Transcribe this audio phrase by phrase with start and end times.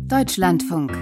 [0.00, 0.92] Deutschlandfunk.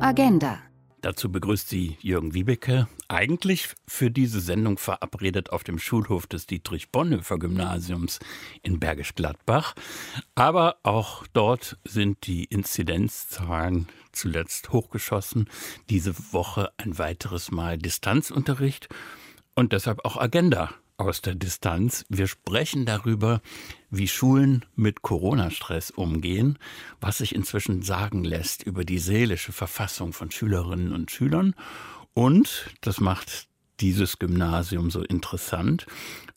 [0.00, 0.58] Agenda.
[1.00, 8.20] Dazu begrüßt sie Jürgen Wiebeke, eigentlich für diese Sendung verabredet auf dem Schulhof des Dietrich-Bonhoeffer-Gymnasiums
[8.62, 9.74] in Bergisch Gladbach.
[10.34, 15.48] Aber auch dort sind die Inzidenzzahlen zuletzt hochgeschossen.
[15.88, 18.88] Diese Woche ein weiteres Mal Distanzunterricht
[19.54, 22.04] und deshalb auch Agenda aus der Distanz.
[22.08, 23.40] Wir sprechen darüber,
[23.90, 26.58] wie Schulen mit Corona-Stress umgehen,
[27.00, 31.54] was sich inzwischen sagen lässt über die seelische Verfassung von Schülerinnen und Schülern
[32.14, 33.48] und, das macht
[33.80, 35.86] dieses Gymnasium so interessant,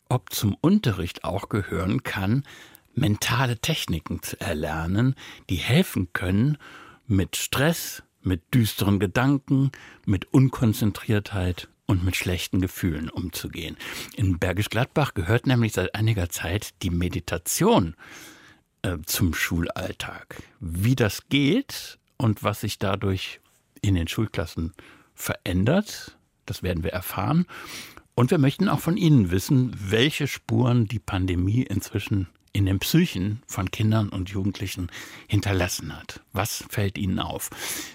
[0.08, 2.42] ob zum Unterricht auch gehören kann,
[2.94, 5.14] mentale Techniken zu erlernen,
[5.48, 6.58] die helfen können,
[7.06, 9.70] mit Stress, mit düsteren Gedanken,
[10.04, 13.76] mit Unkonzentriertheit und mit schlechten Gefühlen umzugehen.
[14.14, 17.96] In Bergisch Gladbach gehört nämlich seit einiger Zeit die Meditation
[18.82, 20.42] äh, zum Schulalltag.
[20.60, 23.40] Wie das geht und was sich dadurch
[23.80, 24.74] in den Schulklassen
[25.14, 27.46] verändert, das werden wir erfahren.
[28.14, 32.28] Und wir möchten auch von Ihnen wissen, welche Spuren die Pandemie inzwischen
[32.58, 34.90] in den Psychen von Kindern und Jugendlichen
[35.28, 36.20] hinterlassen hat.
[36.32, 37.50] Was fällt Ihnen auf?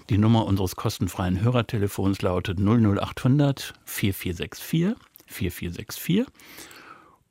[0.08, 4.94] Die Nummer unseres kostenfreien Hörertelefons lautet 00800 4464
[5.26, 6.24] 4464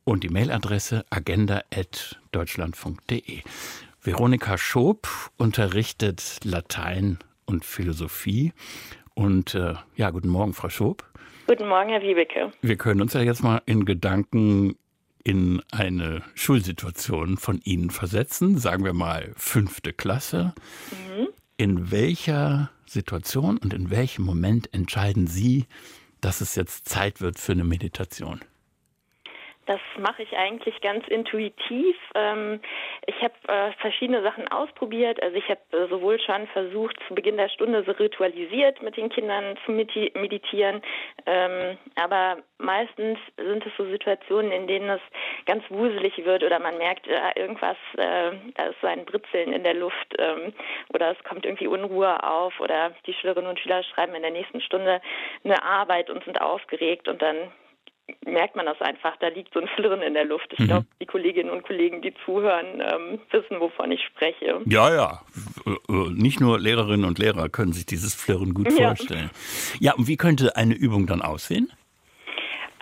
[0.04, 3.40] und die Mailadresse agenda.deutschlandfunk.de.
[4.00, 8.52] Veronika Schob unterrichtet Latein und Philosophie.
[9.14, 11.02] Und äh, ja, guten Morgen, Frau Schob.
[11.48, 12.52] Guten Morgen, Herr Wiebeke.
[12.62, 14.76] Wir können uns ja jetzt mal in Gedanken
[15.24, 20.54] in eine Schulsituation von Ihnen versetzen, sagen wir mal fünfte Klasse.
[20.90, 21.28] Mhm.
[21.56, 25.64] In welcher Situation und in welchem Moment entscheiden Sie,
[26.20, 28.40] dass es jetzt Zeit wird für eine Meditation?
[29.66, 31.96] Das mache ich eigentlich ganz intuitiv.
[32.14, 32.60] Ähm,
[33.06, 35.22] ich habe äh, verschiedene Sachen ausprobiert.
[35.22, 39.08] Also ich habe äh, sowohl schon versucht, zu Beginn der Stunde so ritualisiert mit den
[39.08, 40.82] Kindern zu meditieren,
[41.26, 45.00] ähm, aber meistens sind es so Situationen, in denen es
[45.46, 49.74] ganz wuselig wird oder man merkt, äh, irgendwas, da ist so ein Britzeln in der
[49.74, 50.52] Luft ähm,
[50.92, 54.60] oder es kommt irgendwie Unruhe auf oder die Schülerinnen und Schüler schreiben in der nächsten
[54.60, 55.00] Stunde
[55.44, 57.52] eine Arbeit und sind aufgeregt und dann
[58.26, 59.16] merkt man das einfach.
[59.18, 60.52] Da liegt so ein Flirren in der Luft.
[60.52, 60.66] Ich mhm.
[60.66, 64.60] glaube, die Kolleginnen und Kollegen, die zuhören, ähm, wissen, wovon ich spreche.
[64.66, 65.20] Ja, ja.
[65.66, 68.88] Äh, äh, nicht nur Lehrerinnen und Lehrer können sich dieses Flirren gut ja.
[68.88, 69.30] vorstellen.
[69.80, 71.70] Ja, und wie könnte eine Übung dann aussehen?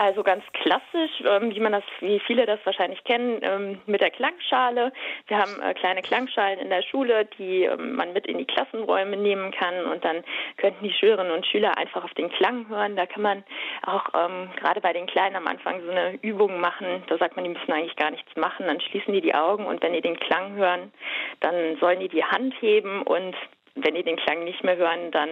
[0.02, 4.10] Also ganz klassisch, ähm, wie man das, wie viele das wahrscheinlich kennen, ähm, mit der
[4.10, 4.92] Klangschale.
[5.28, 9.16] Wir haben äh, kleine Klangschalen in der Schule, die ähm, man mit in die Klassenräume
[9.16, 10.24] nehmen kann und dann
[10.56, 12.96] könnten die Schülerinnen und Schüler einfach auf den Klang hören.
[12.96, 13.44] Da kann man
[13.86, 17.04] auch ähm, gerade bei den Kleinen am Anfang so eine Übung machen.
[17.06, 18.66] Da sagt man, die müssen eigentlich gar nichts machen.
[18.66, 20.92] Dann schließen die die Augen und wenn die den Klang hören,
[21.38, 23.36] dann sollen die die Hand heben und
[23.74, 25.28] wenn die den Klang nicht mehr hören, dann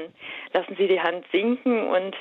[0.53, 2.17] lassen sie die Hand sinken und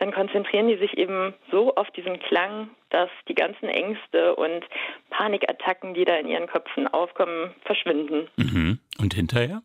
[0.00, 4.64] dann konzentrieren die sich eben so auf diesen Klang, dass die ganzen Ängste und
[5.10, 8.28] Panikattacken, die da in ihren Köpfen aufkommen, verschwinden.
[8.36, 8.78] Mhm.
[8.98, 9.62] Und hinterher?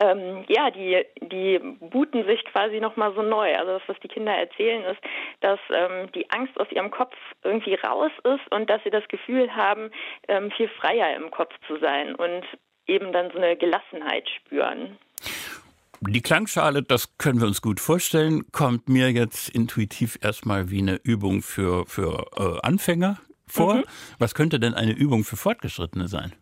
[0.00, 3.54] Ähm, ja, die, die booten sich quasi nochmal so neu.
[3.54, 5.00] Also das, was die Kinder erzählen, ist,
[5.40, 7.14] dass ähm, die Angst aus ihrem Kopf
[7.44, 9.90] irgendwie raus ist und dass sie das Gefühl haben,
[10.26, 12.44] ähm, viel freier im Kopf zu sein und
[12.88, 14.98] eben dann so eine Gelassenheit spüren.
[16.02, 20.98] Die Klangschale, das können wir uns gut vorstellen, kommt mir jetzt intuitiv erstmal wie eine
[21.04, 23.74] Übung für, für äh, Anfänger vor.
[23.74, 23.84] Mhm.
[24.18, 26.32] Was könnte denn eine Übung für Fortgeschrittene sein?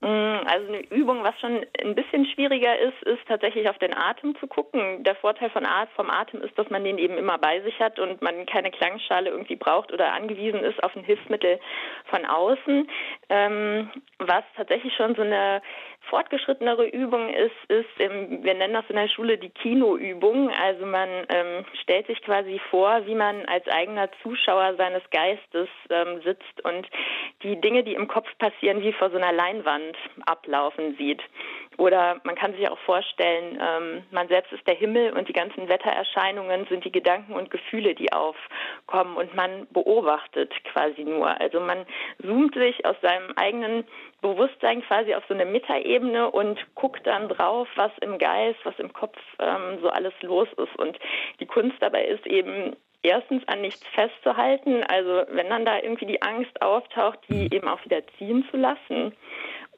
[0.00, 4.36] Mm, also eine Übung, was schon ein bisschen schwieriger ist, ist tatsächlich auf den Atem
[4.38, 5.02] zu gucken.
[5.02, 7.98] Der Vorteil von Art, vom Atem ist, dass man den eben immer bei sich hat
[7.98, 11.58] und man keine Klangschale irgendwie braucht oder angewiesen ist auf ein Hilfsmittel
[12.04, 12.88] von außen.
[13.28, 13.90] Ähm,
[14.20, 15.62] was tatsächlich schon so eine
[16.08, 20.50] fortgeschrittenere Übung ist, ist, wir nennen das in der Schule die Kinoübung.
[20.50, 26.20] Also man ähm, stellt sich quasi vor, wie man als eigener Zuschauer seines Geistes ähm,
[26.22, 26.88] sitzt und
[27.42, 31.22] die Dinge, die im Kopf passieren, wie vor so einer Leinwand ablaufen sieht.
[31.78, 35.68] Oder man kann sich auch vorstellen, ähm, man selbst ist der Himmel und die ganzen
[35.68, 41.40] Wettererscheinungen sind die Gedanken und Gefühle, die aufkommen und man beobachtet quasi nur.
[41.40, 41.86] Also man
[42.20, 43.84] zoomt sich aus seinem eigenen
[44.20, 45.97] Bewusstsein quasi auf so eine Metaebene
[46.32, 50.78] und guckt dann drauf, was im Geist, was im Kopf ähm, so alles los ist.
[50.78, 50.98] Und
[51.40, 56.22] die Kunst dabei ist eben erstens an nichts festzuhalten, also wenn dann da irgendwie die
[56.22, 59.14] Angst auftaucht, die eben auch wieder ziehen zu lassen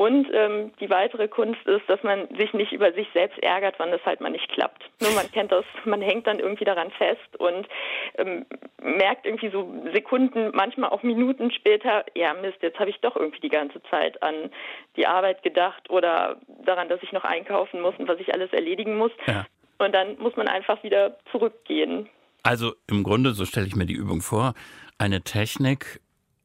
[0.01, 3.93] Und ähm, die weitere Kunst ist, dass man sich nicht über sich selbst ärgert, wann
[3.93, 4.83] es halt mal nicht klappt.
[4.99, 7.69] Nur man kennt das, man hängt dann irgendwie daran fest und
[8.17, 8.47] ähm,
[8.81, 13.41] merkt irgendwie so Sekunden, manchmal auch Minuten später, ja Mist, jetzt habe ich doch irgendwie
[13.41, 14.51] die ganze Zeit an
[14.97, 18.97] die Arbeit gedacht oder daran, dass ich noch einkaufen muss und was ich alles erledigen
[18.97, 19.13] muss.
[19.27, 19.45] Ja.
[19.77, 22.09] Und dann muss man einfach wieder zurückgehen.
[22.43, 24.55] Also im Grunde, so stelle ich mir die Übung vor,
[24.97, 26.01] eine Technik,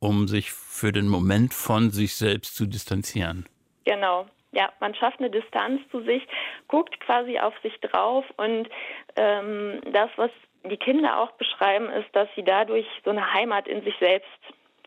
[0.06, 3.46] um sich für den Moment von sich selbst zu distanzieren.
[3.86, 4.26] Genau.
[4.52, 6.26] Ja, man schafft eine Distanz zu sich,
[6.70, 8.70] guckt quasi auf sich drauf und
[9.18, 10.32] ähm, das, was
[10.64, 14.30] die Kinder auch beschreiben, ist, dass sie dadurch so eine Heimat in sich selbst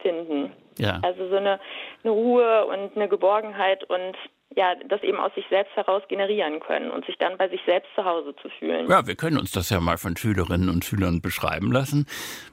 [0.01, 0.53] finden.
[0.79, 1.01] Ja.
[1.03, 1.61] Also so eine,
[2.03, 4.17] eine Ruhe und eine Geborgenheit und
[4.57, 7.91] ja, das eben aus sich selbst heraus generieren können und sich dann bei sich selbst
[7.95, 8.89] zu Hause zu fühlen.
[8.89, 12.07] Ja, wir können uns das ja mal von Schülerinnen und Schülern beschreiben lassen.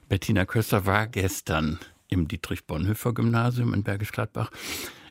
[0.09, 4.51] Bettina Köster war gestern im Dietrich-Bonhoeffer-Gymnasium in Bergisch Gladbach.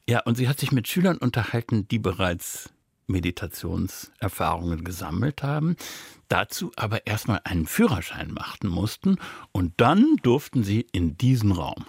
[0.08, 2.70] Ja, und sie hat sich mit Schülern unterhalten, die bereits
[3.06, 5.76] Meditationserfahrungen gesammelt haben,
[6.29, 9.17] dazu aber erstmal einen Führerschein machten mussten
[9.52, 11.85] und dann durften sie in diesen Raum.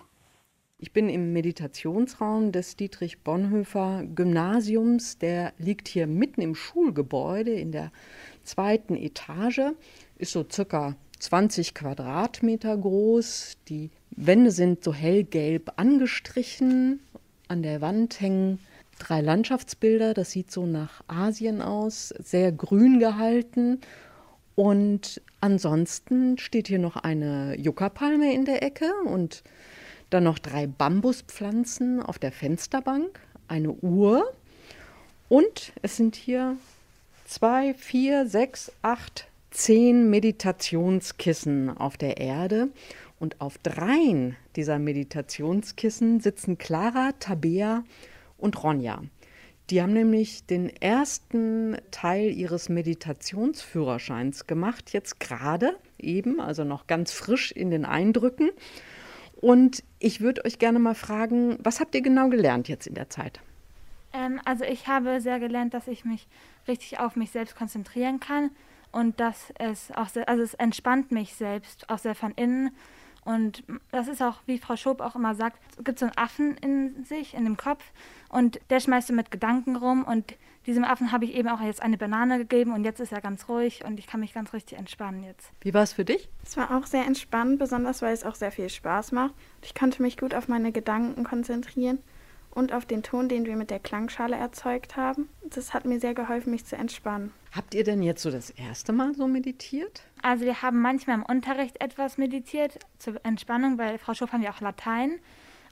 [0.78, 5.18] Ich bin im Meditationsraum des Dietrich Bonhoeffer Gymnasiums.
[5.18, 7.92] Der liegt hier mitten im Schulgebäude in der
[8.44, 9.72] zweiten Etage,
[10.18, 13.58] ist so circa 20 Quadratmeter groß.
[13.70, 17.00] Die Wände sind so hellgelb angestrichen.
[17.48, 18.60] An der Wand hängen
[19.00, 20.14] drei Landschaftsbilder.
[20.14, 23.82] Das sieht so nach Asien aus, sehr grün gehalten.
[24.56, 29.44] Und ansonsten steht hier noch eine Yucca-Palme in der Ecke und
[30.10, 34.32] dann noch drei Bambuspflanzen auf der Fensterbank, eine Uhr
[35.28, 36.58] und es sind hier
[37.26, 42.70] zwei, vier, sechs, acht, zehn Meditationskissen auf der Erde.
[43.26, 47.84] Und auf dreien dieser Meditationskissen sitzen Clara, Tabea
[48.38, 49.02] und Ronja.
[49.72, 57.14] Die haben nämlich den ersten Teil ihres Meditationsführerscheins gemacht, jetzt gerade eben, also noch ganz
[57.14, 58.52] frisch in den Eindrücken.
[59.42, 63.10] Und ich würde euch gerne mal fragen, was habt ihr genau gelernt jetzt in der
[63.10, 63.40] Zeit?
[64.14, 66.28] Ähm, also ich habe sehr gelernt, dass ich mich
[66.68, 68.52] richtig auf mich selbst konzentrieren kann
[68.92, 72.70] und dass es auch sehr, also es entspannt mich selbst auch sehr von innen.
[73.26, 76.56] Und das ist auch, wie Frau Schob auch immer sagt, es gibt so einen Affen
[76.58, 77.84] in sich, in dem Kopf
[78.30, 80.36] und der schmeißt du mit Gedanken rum und
[80.68, 83.50] diesem Affen habe ich eben auch jetzt eine Banane gegeben und jetzt ist er ganz
[83.50, 85.52] ruhig und ich kann mich ganz richtig entspannen jetzt.
[85.62, 86.30] Wie war es für dich?
[86.44, 89.34] Es war auch sehr entspannt, besonders weil es auch sehr viel Spaß macht.
[89.64, 91.98] Ich konnte mich gut auf meine Gedanken konzentrieren
[92.56, 95.30] und auf den Ton, den wir mit der Klangschale erzeugt haben.
[95.44, 97.32] Das hat mir sehr geholfen, mich zu entspannen.
[97.52, 100.04] Habt ihr denn jetzt so das erste Mal so meditiert?
[100.24, 104.52] Also wir haben manchmal im Unterricht etwas meditiert zur Entspannung, weil Frau Schof haben ja
[104.52, 105.20] auch Latein.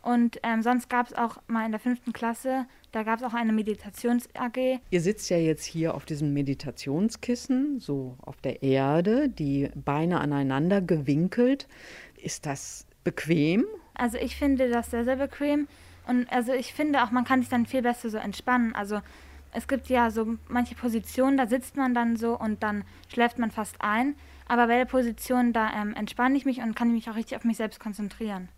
[0.03, 3.33] Und ähm, sonst gab es auch mal in der fünften Klasse, da gab es auch
[3.33, 4.81] eine Meditations-AG.
[4.91, 10.81] Ihr sitzt ja jetzt hier auf diesem Meditationskissen, so auf der Erde, die Beine aneinander
[10.81, 11.69] gewinkelt.
[12.21, 13.65] Ist das bequem?
[13.94, 15.69] Also ich finde das sehr, sehr bequem.
[16.07, 18.75] Und also ich finde auch, man kann sich dann viel besser so entspannen.
[18.75, 19.01] Also
[19.53, 23.51] es gibt ja so manche Positionen, da sitzt man dann so und dann schläft man
[23.51, 24.15] fast ein.
[24.47, 27.44] Aber bei der Position, da ähm, entspanne ich mich und kann mich auch richtig auf
[27.44, 28.50] mich selbst konzentrieren.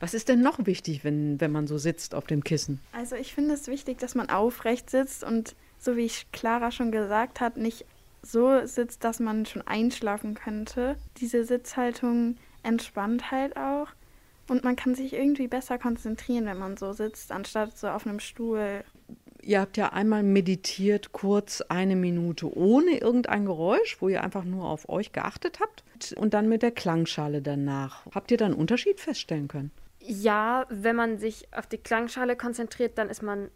[0.00, 2.80] Was ist denn noch wichtig, wenn, wenn man so sitzt auf dem Kissen?
[2.92, 7.40] Also ich finde es wichtig, dass man aufrecht sitzt und so wie Clara schon gesagt
[7.40, 7.84] hat, nicht
[8.22, 10.96] so sitzt, dass man schon einschlafen könnte.
[11.18, 13.88] Diese Sitzhaltung entspannt halt auch.
[14.48, 18.20] Und man kann sich irgendwie besser konzentrieren, wenn man so sitzt, anstatt so auf einem
[18.20, 18.84] Stuhl.
[19.42, 24.64] Ihr habt ja einmal meditiert, kurz eine Minute ohne irgendein Geräusch, wo ihr einfach nur
[24.64, 25.84] auf euch geachtet habt.
[26.16, 28.06] Und dann mit der Klangschale danach.
[28.14, 29.70] Habt ihr da einen Unterschied feststellen können?
[30.00, 33.50] Ja, wenn man sich auf die Klangschale konzentriert, dann ist man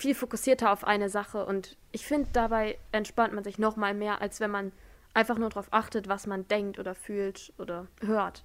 [0.00, 4.22] viel fokussierter auf eine Sache und ich finde, dabei entspannt man sich noch mal mehr,
[4.22, 4.72] als wenn man
[5.12, 8.44] einfach nur darauf achtet, was man denkt oder fühlt oder hört.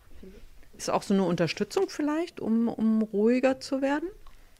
[0.77, 4.09] Ist auch so eine Unterstützung vielleicht, um, um ruhiger zu werden?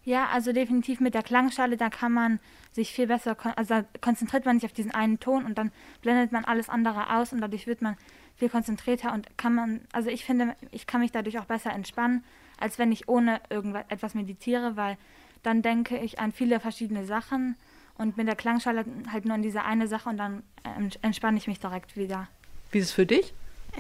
[0.04, 2.40] Ja, also definitiv mit der Klangschale, da kann man
[2.72, 6.46] sich viel besser, also konzentriert man sich auf diesen einen Ton und dann blendet man
[6.46, 7.98] alles andere aus und dadurch wird man
[8.36, 12.24] viel konzentrierter und kann man, also ich finde, ich kann mich dadurch auch besser entspannen
[12.58, 14.98] als wenn ich ohne irgendetwas meditiere, weil
[15.44, 17.56] dann denke ich an viele verschiedene Sachen
[17.98, 21.48] und mit der Klangschale halt nur an diese eine Sache und dann ähm, entspanne ich
[21.48, 22.28] mich direkt wieder.
[22.72, 23.34] Wie ist es für dich?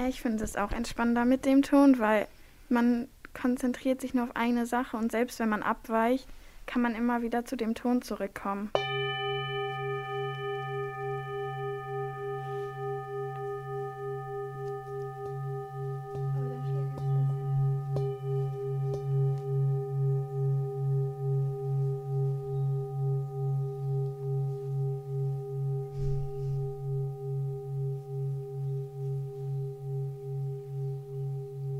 [0.07, 2.27] Ich finde es auch entspannender mit dem Ton, weil
[2.67, 6.27] man konzentriert sich nur auf eine Sache und selbst wenn man abweicht,
[6.65, 8.71] kann man immer wieder zu dem Ton zurückkommen.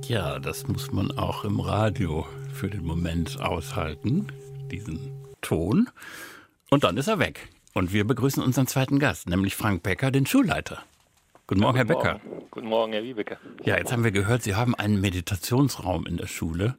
[0.08, 4.28] Ja, das muss man auch im Radio für den Moment aushalten,
[4.72, 5.90] diesen Ton.
[6.70, 7.50] Und dann ist er weg.
[7.74, 10.84] Und wir begrüßen unseren zweiten Gast, nämlich Frank Becker, den Schulleiter.
[11.48, 12.30] Guten Morgen, ja, guten Herr Becker.
[12.30, 12.46] Morgen.
[12.52, 13.38] Guten Morgen, Herr Wiebeke.
[13.64, 16.76] Ja, jetzt haben wir gehört, Sie haben einen Meditationsraum in der Schule.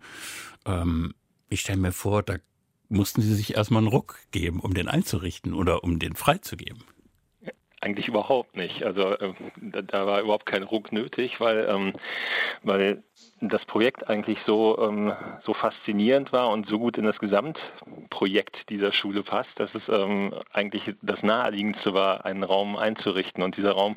[0.64, 1.12] Ähm,
[1.48, 2.36] ich stelle mir vor, da
[2.88, 6.84] mussten Sie sich erstmal einen Ruck geben, um den einzurichten oder um den freizugeben.
[7.86, 8.82] Eigentlich überhaupt nicht.
[8.82, 11.92] Also äh, da, da, war überhaupt kein Ruck nötig, weil, ähm,
[12.64, 13.04] weil
[13.40, 15.12] das Projekt eigentlich so, ähm,
[15.44, 20.34] so faszinierend war und so gut in das Gesamtprojekt dieser Schule passt, dass es ähm,
[20.52, 23.44] eigentlich das Naheliegendste war, einen Raum einzurichten.
[23.44, 23.96] Und dieser Raum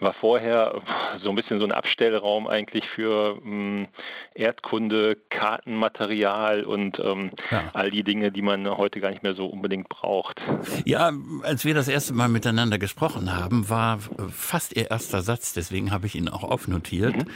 [0.00, 0.82] war vorher
[1.22, 3.86] so ein bisschen so ein Abstellraum eigentlich für ähm,
[4.34, 7.70] Erdkunde, Kartenmaterial und ähm, ja.
[7.74, 10.40] all die Dinge, die man heute gar nicht mehr so unbedingt braucht.
[10.84, 11.12] Ja,
[11.44, 13.98] als wir das erste Mal miteinander gesprochen haben, war
[14.30, 17.16] fast Ihr erster Satz, deswegen habe ich ihn auch aufnotiert.
[17.16, 17.26] Mhm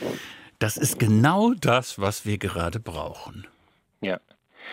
[0.59, 3.47] das ist genau das, was wir gerade brauchen.
[4.01, 4.19] Ja.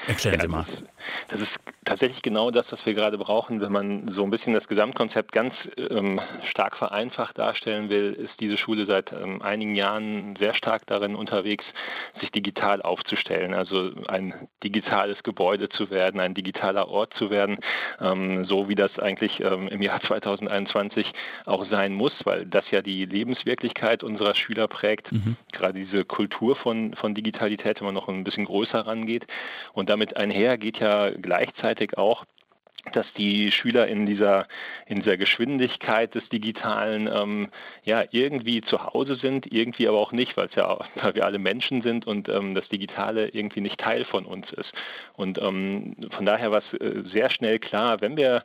[0.07, 0.61] Erklären Sie mal.
[0.61, 0.83] Ist,
[1.29, 1.51] das ist
[1.85, 3.61] tatsächlich genau das, was wir gerade brauchen.
[3.61, 8.57] Wenn man so ein bisschen das Gesamtkonzept ganz ähm, stark vereinfacht darstellen will, ist diese
[8.57, 11.65] Schule seit ähm, einigen Jahren sehr stark darin unterwegs,
[12.19, 13.53] sich digital aufzustellen.
[13.53, 17.57] Also ein digitales Gebäude zu werden, ein digitaler Ort zu werden,
[17.99, 21.11] ähm, so wie das eigentlich ähm, im Jahr 2021
[21.45, 25.11] auch sein muss, weil das ja die Lebenswirklichkeit unserer Schüler prägt.
[25.11, 25.35] Mhm.
[25.51, 29.25] Gerade diese Kultur von, von Digitalität, wenn man noch ein bisschen größer rangeht.
[29.73, 32.25] Und damit einher geht ja gleichzeitig auch
[32.93, 34.47] dass die Schüler in dieser,
[34.87, 37.49] in dieser Geschwindigkeit des Digitalen ähm,
[37.83, 41.81] ja irgendwie zu Hause sind, irgendwie aber auch nicht, weil ja weil wir alle Menschen
[41.81, 44.73] sind und ähm, das Digitale irgendwie nicht Teil von uns ist.
[45.13, 48.43] Und ähm, von daher war es äh, sehr schnell klar, wenn wir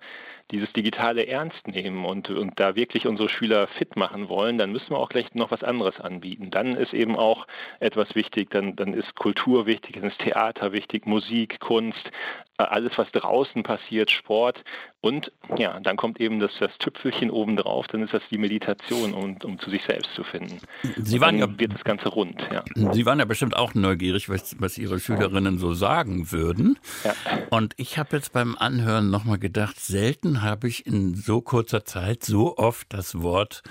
[0.50, 4.90] dieses Digitale ernst nehmen und, und da wirklich unsere Schüler fit machen wollen, dann müssen
[4.90, 6.50] wir auch gleich noch was anderes anbieten.
[6.50, 7.46] Dann ist eben auch
[7.80, 12.10] etwas wichtig, dann, dann ist Kultur wichtig, dann ist Theater wichtig, Musik, Kunst,
[12.58, 14.64] alles, was draußen passiert, Sport.
[15.00, 19.36] Und ja, dann kommt eben das, das Tüpfelchen obendrauf, dann ist das die Meditation, um,
[19.44, 20.60] um zu sich selbst zu finden.
[20.96, 22.40] Sie waren ja, wird das Ganze rund.
[22.50, 22.64] Ja.
[22.92, 26.78] Sie waren ja bestimmt auch neugierig, was, was Ihre Schülerinnen so sagen würden.
[27.04, 27.14] Ja.
[27.50, 32.24] Und ich habe jetzt beim Anhören nochmal gedacht, selten habe ich in so kurzer Zeit
[32.24, 33.62] so oft das Wort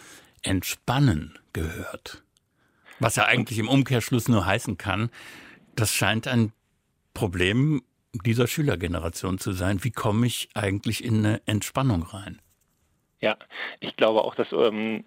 [0.44, 2.24] entspannen gehört.
[3.00, 5.10] Was ja eigentlich im Umkehrschluss nur heißen kann,
[5.75, 6.54] das scheint ein
[7.13, 7.82] Problem
[8.24, 9.84] dieser Schülergeneration zu sein.
[9.84, 12.41] Wie komme ich eigentlich in eine Entspannung rein?
[13.22, 13.38] Ja,
[13.79, 15.03] ich glaube auch, dass ähm,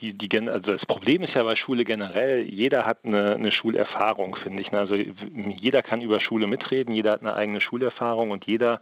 [0.00, 4.36] die, die, also das Problem ist ja bei Schule generell, jeder hat eine, eine Schulerfahrung,
[4.36, 4.72] finde ich.
[4.72, 8.80] Also jeder kann über Schule mitreden, jeder hat eine eigene Schulerfahrung und jeder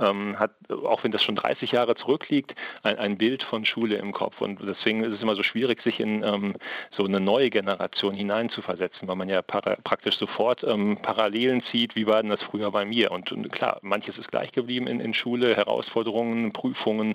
[0.00, 4.12] ähm, hat, auch wenn das schon 30 Jahre zurückliegt, ein, ein, Bild von Schule im
[4.12, 4.40] Kopf.
[4.40, 6.56] Und deswegen ist es immer so schwierig, sich in ähm,
[6.90, 12.06] so eine neue Generation hineinzuversetzen, weil man ja para, praktisch sofort ähm, Parallelen zieht, wie
[12.06, 13.12] war denn das früher bei mir?
[13.12, 17.14] Und, und klar, manches ist gleich geblieben in, in Schule, Herausforderungen, Prüfungen,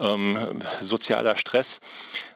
[0.00, 1.66] ähm, sozialer Stress.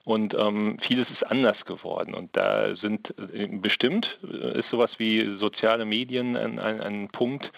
[0.04, 2.14] Und ähm, vieles ist anders geworden.
[2.14, 7.50] Und da sind äh, bestimmt, äh, ist sowas wie soziale Medien ein, ein, ein Punkt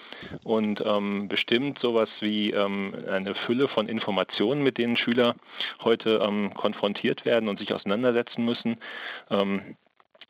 [0.45, 5.35] und ähm, bestimmt sowas wie ähm, eine Fülle von Informationen, mit denen Schüler
[5.83, 8.76] heute ähm, konfrontiert werden und sich auseinandersetzen müssen.
[9.29, 9.76] Ähm,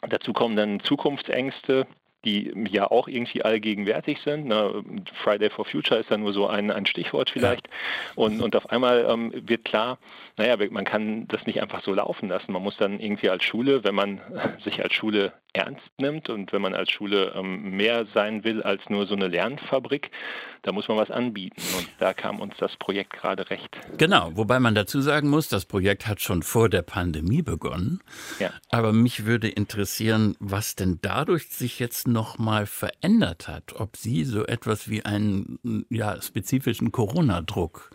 [0.09, 1.87] dazu kommen dann Zukunftsängste,
[2.26, 4.47] die ja auch irgendwie allgegenwärtig sind.
[4.47, 4.83] Ne?
[5.23, 7.68] Friday for Future ist da nur so ein, ein Stichwort vielleicht.
[8.16, 9.99] Und, und auf einmal ähm, wird klar,
[10.37, 12.52] naja, man kann das nicht einfach so laufen lassen.
[12.52, 14.21] Man muss dann irgendwie als Schule, wenn man
[14.64, 18.83] sich als Schule ernst nimmt und wenn man als Schule ähm, mehr sein will als
[18.90, 20.11] nur so eine Lernfabrik,
[20.62, 21.62] da muss man was anbieten.
[21.78, 23.78] Und da kam uns das Projekt gerade recht.
[23.97, 28.02] Genau, wobei man dazu sagen muss, das Projekt hat schon vor der Pandemie begonnen.
[28.38, 28.50] Ja.
[28.71, 33.75] Aber mich würde interessieren, was denn dadurch sich jetzt nochmal verändert hat.
[33.79, 35.59] Ob Sie so etwas wie einen
[35.91, 37.91] ja, spezifischen Corona-Druck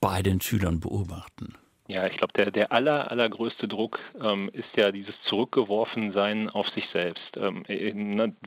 [0.00, 1.54] bei den Schülern beobachten.
[1.86, 6.88] Ja, ich glaube, der, der aller, allergrößte Druck ähm, ist ja dieses Zurückgeworfensein auf sich
[6.92, 7.36] selbst.
[7.36, 7.92] Ähm, äh,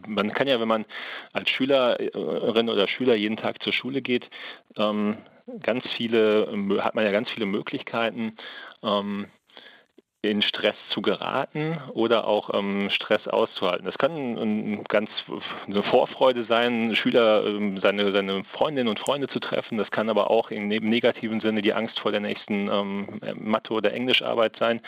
[0.06, 0.86] man kann ja, wenn man
[1.32, 4.30] als Schülerin oder Schüler jeden Tag zur Schule geht,
[4.76, 5.18] ähm,
[5.62, 6.48] ganz viele,
[6.82, 8.36] hat man ja ganz viele Möglichkeiten,
[8.84, 9.28] ähm,
[10.30, 13.86] in Stress zu geraten oder auch ähm, Stress auszuhalten.
[13.86, 15.10] Das kann ein, ganz
[15.68, 19.78] eine Vorfreude sein, Schüler ähm, seine, seine Freundinnen und Freunde zu treffen.
[19.78, 23.94] Das kann aber auch im negativen Sinne die Angst vor der nächsten ähm, Mathe- oder
[23.94, 24.82] Englischarbeit sein.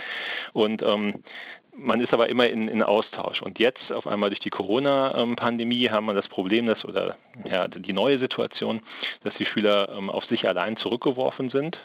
[0.54, 1.24] Und ähm,
[1.78, 3.42] man ist aber immer in, in Austausch.
[3.42, 7.94] Und jetzt auf einmal durch die Corona-Pandemie haben wir das Problem, dass, oder ja, die
[7.94, 8.82] neue Situation,
[9.24, 11.78] dass die Schüler ähm, auf sich allein zurückgeworfen sind,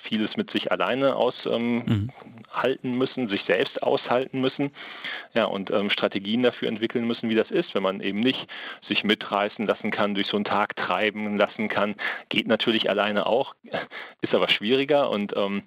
[0.00, 2.10] vieles mit sich alleine aus, ähm, mhm.
[2.48, 4.70] aushalten müssen, sich selbst aushalten müssen
[5.34, 8.48] ja, und ähm, Strategien dafür entwickeln müssen, wie das ist, wenn man eben nicht
[8.88, 11.96] sich mitreißen lassen kann, durch so einen Tag treiben lassen kann.
[12.28, 13.54] Geht natürlich alleine auch,
[14.20, 15.62] ist aber schwieriger und ähm,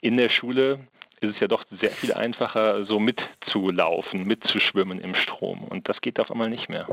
[0.00, 0.80] in der Schule
[1.20, 5.64] ist es ja doch sehr viel einfacher, so mitzulaufen, mitzuschwimmen im Strom.
[5.64, 6.88] Und das geht auf einmal nicht mehr.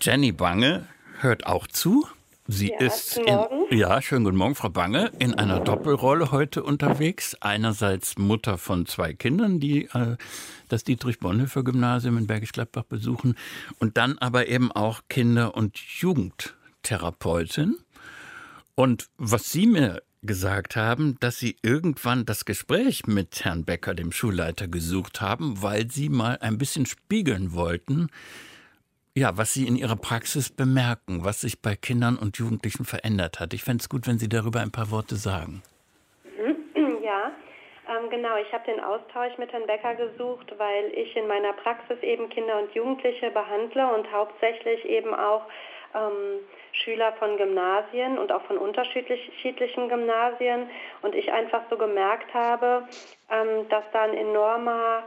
[0.00, 0.86] Jenny Bange
[1.20, 2.06] hört auch zu.
[2.50, 3.38] Sie ja, ist in,
[3.70, 7.36] ja, schönen guten Morgen, Frau Bange, in einer Doppelrolle heute unterwegs.
[7.42, 10.16] Einerseits Mutter von zwei Kindern, die äh,
[10.70, 13.36] das Dietrich-Bonhoeffer-Gymnasium in Bergisch Gladbach besuchen
[13.80, 17.76] und dann aber eben auch Kinder- und Jugendtherapeutin.
[18.74, 24.12] Und was Sie mir gesagt haben, dass Sie irgendwann das Gespräch mit Herrn Becker, dem
[24.12, 28.08] Schulleiter, gesucht haben, weil Sie mal ein bisschen spiegeln wollten,
[29.14, 33.52] ja, was Sie in Ihrer Praxis bemerken, was sich bei Kindern und Jugendlichen verändert hat.
[33.52, 35.62] Ich fände es gut, wenn Sie darüber ein paar Worte sagen.
[37.02, 37.32] Ja,
[37.88, 38.36] ähm, genau.
[38.36, 42.60] Ich habe den Austausch mit Herrn Becker gesucht, weil ich in meiner Praxis eben Kinder
[42.60, 45.46] und Jugendliche behandle und hauptsächlich eben auch
[45.94, 50.68] ähm, Schüler von Gymnasien und auch von unterschiedlichen Gymnasien.
[51.02, 52.88] Und ich einfach so gemerkt habe,
[53.30, 55.04] ähm, dass da ein enormer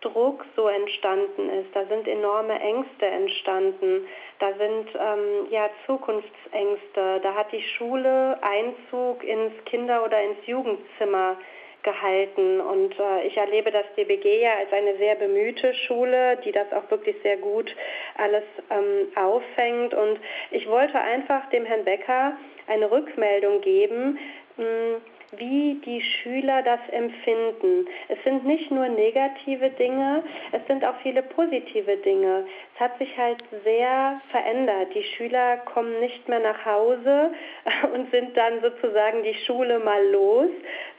[0.00, 1.74] Druck so entstanden ist.
[1.74, 4.06] Da sind enorme Ängste entstanden.
[4.38, 7.20] Da sind ähm, ja Zukunftsängste.
[7.22, 11.36] Da hat die Schule Einzug ins Kinder- oder ins Jugendzimmer
[11.82, 12.60] gehalten.
[12.60, 16.90] Und äh, ich erlebe das DBG ja als eine sehr bemühte Schule, die das auch
[16.90, 17.74] wirklich sehr gut
[18.16, 19.94] alles ähm, auffängt.
[19.94, 20.18] Und
[20.50, 24.18] ich wollte einfach dem Herrn Becker eine Rückmeldung geben,
[24.56, 25.00] mh,
[25.36, 27.86] wie die Schüler das empfinden.
[28.08, 32.46] Es sind nicht nur negative Dinge, es sind auch viele positive Dinge.
[32.74, 34.88] Es hat sich halt sehr verändert.
[34.94, 37.32] Die Schüler kommen nicht mehr nach Hause
[37.94, 40.50] und sind dann sozusagen die Schule mal los,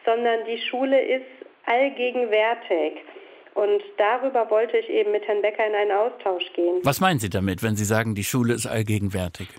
[0.06, 1.26] sondern die Schule ist
[1.66, 3.02] allgegenwärtig.
[3.54, 6.80] Und darüber wollte ich eben mit Herrn Becker in einen Austausch gehen.
[6.84, 9.50] Was meinen Sie damit, wenn Sie sagen, die Schule ist allgegenwärtig?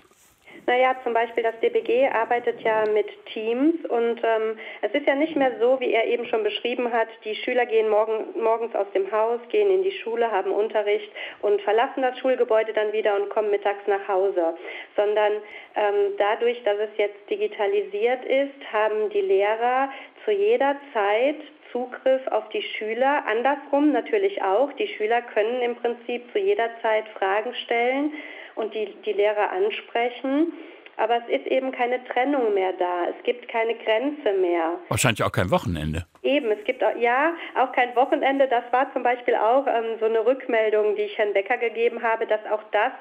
[0.65, 5.35] Naja, zum Beispiel das DBG arbeitet ja mit Teams und ähm, es ist ja nicht
[5.35, 9.11] mehr so, wie er eben schon beschrieben hat, die Schüler gehen morgen, morgens aus dem
[9.11, 11.11] Haus, gehen in die Schule, haben Unterricht
[11.41, 14.55] und verlassen das Schulgebäude dann wieder und kommen mittags nach Hause,
[14.95, 15.33] sondern
[15.75, 19.89] ähm, dadurch, dass es jetzt digitalisiert ist, haben die Lehrer
[20.23, 21.37] zu jeder Zeit
[21.73, 23.25] Zugriff auf die Schüler.
[23.25, 24.71] Andersrum natürlich auch.
[24.73, 28.13] Die Schüler können im Prinzip zu jeder Zeit Fragen stellen
[28.55, 30.53] und die, die Lehrer ansprechen.
[30.97, 33.05] Aber es ist eben keine Trennung mehr da.
[33.05, 34.77] Es gibt keine Grenze mehr.
[34.89, 36.05] Wahrscheinlich auch kein Wochenende.
[36.21, 38.47] Eben, es gibt auch, ja auch kein Wochenende.
[38.47, 42.27] Das war zum Beispiel auch ähm, so eine Rückmeldung, die ich Herrn Becker gegeben habe,
[42.27, 42.91] dass auch das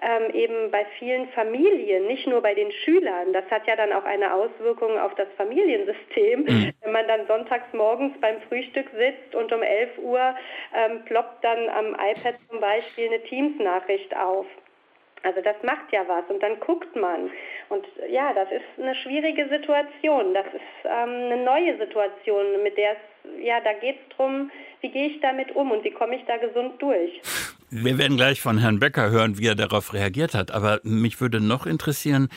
[0.00, 4.04] ähm, eben bei vielen Familien, nicht nur bei den Schülern, das hat ja dann auch
[4.04, 6.44] eine Auswirkung auf das Familiensystem.
[6.44, 6.72] Mhm.
[6.82, 10.34] Wenn man dann sonntags morgens beim Frühstück sitzt und um 11 Uhr
[10.74, 14.46] ähm, ploppt dann am iPad zum Beispiel eine Teams-Nachricht auf.
[15.22, 17.30] Also das macht ja was und dann guckt man.
[17.68, 20.34] Und ja, das ist eine schwierige Situation.
[20.34, 24.90] Das ist ähm, eine neue Situation, mit der es, ja, da geht es darum, wie
[24.90, 27.20] gehe ich damit um und wie komme ich da gesund durch.
[27.70, 30.50] Wir werden gleich von Herrn Becker hören, wie er darauf reagiert hat.
[30.50, 32.28] Aber mich würde noch interessieren,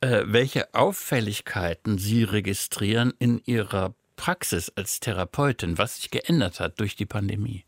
[0.00, 6.96] äh, welche Auffälligkeiten Sie registrieren in Ihrer Praxis als Therapeutin, was sich geändert hat durch
[6.96, 7.64] die Pandemie.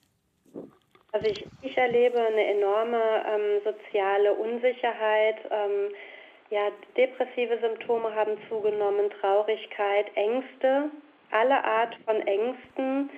[1.13, 5.37] Also ich, ich erlebe eine enorme ähm, soziale Unsicherheit.
[5.51, 5.95] Ähm,
[6.51, 10.91] ja, depressive Symptome haben zugenommen, Traurigkeit, Ängste,
[11.31, 13.11] alle Art von Ängsten.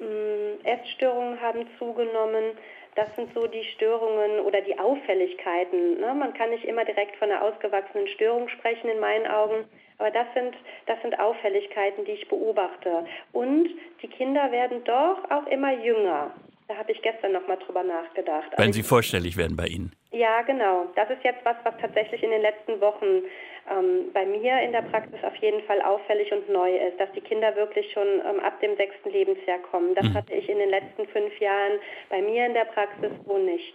[0.00, 2.52] Ähm, Essstörungen haben zugenommen.
[2.94, 6.00] Das sind so die Störungen oder die Auffälligkeiten.
[6.00, 6.14] Ne?
[6.14, 9.64] Man kann nicht immer direkt von einer ausgewachsenen Störung sprechen in meinen Augen,
[9.98, 10.54] aber das sind,
[10.86, 13.04] das sind Auffälligkeiten, die ich beobachte.
[13.32, 13.68] Und
[14.00, 16.32] die Kinder werden doch auch immer jünger.
[16.68, 18.50] Da habe ich gestern noch mal drüber nachgedacht.
[18.56, 19.92] Wenn Sie vorstellig werden bei Ihnen.
[20.10, 20.86] Ja, genau.
[20.96, 23.22] Das ist jetzt was, was tatsächlich in den letzten Wochen
[23.70, 27.20] ähm, bei mir in der Praxis auf jeden Fall auffällig und neu ist, dass die
[27.20, 29.94] Kinder wirklich schon ähm, ab dem sechsten Lebensjahr kommen.
[29.94, 30.14] Das mhm.
[30.14, 33.74] hatte ich in den letzten fünf Jahren bei mir in der Praxis so nicht.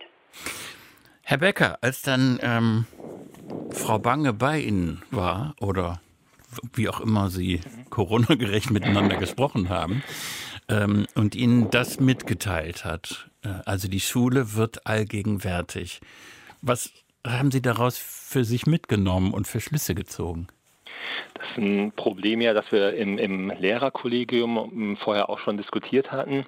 [1.24, 2.86] Herr Becker, als dann ähm,
[3.72, 6.02] Frau Bange bei Ihnen war oder
[6.74, 10.04] wie auch immer Sie Corona-gerecht miteinander gesprochen haben,
[10.70, 13.30] ähm, und Ihnen das mitgeteilt hat.
[13.44, 16.02] Äh, also die Schule wird allgegenwärtig.
[16.62, 16.92] Was
[17.26, 20.48] haben Sie daraus für sich mitgenommen und für Schlüsse gezogen?
[21.34, 26.12] Das ist ein Problem ja, das wir im, im Lehrerkollegium ähm, vorher auch schon diskutiert
[26.12, 26.46] hatten,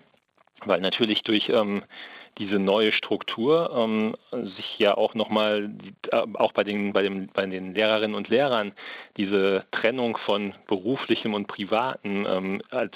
[0.65, 1.83] weil natürlich durch ähm,
[2.37, 5.71] diese neue Struktur ähm, sich ja auch nochmal,
[6.11, 8.73] äh, auch bei den, bei, dem, bei den Lehrerinnen und Lehrern,
[9.17, 12.93] diese Trennung von beruflichem und privatem ähm, als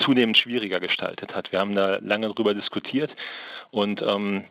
[0.00, 1.52] zunehmend schwieriger gestaltet hat.
[1.52, 3.14] Wir haben da lange darüber diskutiert
[3.70, 4.44] und ähm,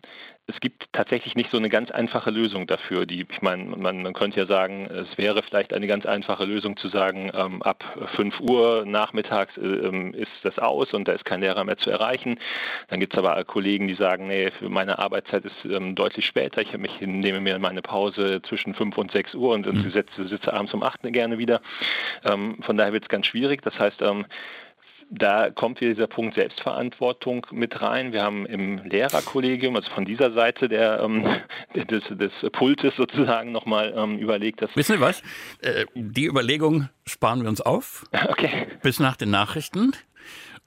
[0.49, 3.05] es gibt tatsächlich nicht so eine ganz einfache Lösung dafür.
[3.05, 6.77] Die, ich meine, man, man könnte ja sagen, es wäre vielleicht eine ganz einfache Lösung
[6.77, 7.83] zu sagen, ähm, ab
[8.15, 11.89] 5 Uhr nachmittags äh, ähm, ist das aus und da ist kein Lehrer mehr zu
[11.89, 12.39] erreichen.
[12.88, 16.62] Dann gibt es aber Kollegen, die sagen, nee, meine Arbeitszeit ist ähm, deutlich später.
[16.62, 19.91] Ich mich, nehme mir meine Pause zwischen 5 und 6 Uhr und, und mhm.
[19.91, 21.62] sitze, sitze abends um 8 gerne wieder.
[22.23, 23.62] Ähm, von daher wird es ganz schwierig.
[23.63, 24.25] Das heißt, ähm,
[25.09, 28.11] da kommt wieder dieser Punkt Selbstverantwortung mit rein.
[28.11, 31.25] Wir haben im Lehrerkollegium, also von dieser Seite der, ähm,
[31.75, 34.75] des, des Pultes sozusagen nochmal ähm, überlegt, dass...
[34.75, 35.21] Wissen Sie was?
[35.61, 38.05] Äh, die Überlegung sparen wir uns auf.
[38.29, 38.67] Okay.
[38.83, 39.93] Bis nach den Nachrichten.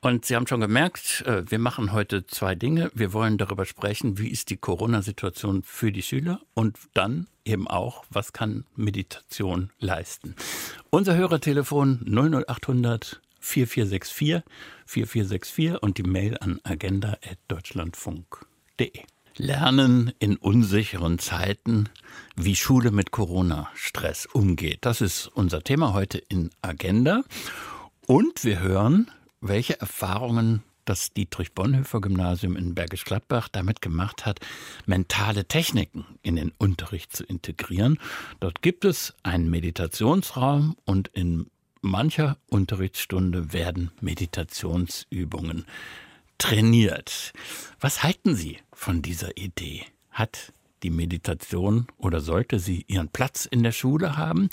[0.00, 2.90] Und Sie haben schon gemerkt, äh, wir machen heute zwei Dinge.
[2.94, 8.05] Wir wollen darüber sprechen, wie ist die Corona-Situation für die Schüler und dann eben auch,
[8.09, 10.37] was kann Meditation leisten.
[10.88, 14.44] Unser Hörertelefon 00800 4464
[14.87, 19.03] 4464 und die Mail an agenda.deutschlandfunk.de.
[19.37, 21.88] Lernen in unsicheren Zeiten,
[22.37, 24.81] wie Schule mit Corona-Stress umgeht.
[24.83, 27.22] Das ist unser Thema heute in Agenda.
[28.07, 34.40] Und wir hören, welche Erfahrungen das Dietrich Bonhoeffer Gymnasium in Bergisch Gladbach damit gemacht hat,
[34.87, 37.98] mentale Techniken in den Unterricht zu integrieren.
[38.40, 41.46] Dort gibt es einen Meditationsraum und in
[41.81, 45.64] mancher Unterrichtsstunde werden Meditationsübungen
[46.38, 47.33] trainiert.
[47.81, 49.85] Was halten Sie von dieser Idee?
[50.11, 54.49] Hat die Meditation oder sollte sie ihren Platz in der Schule haben?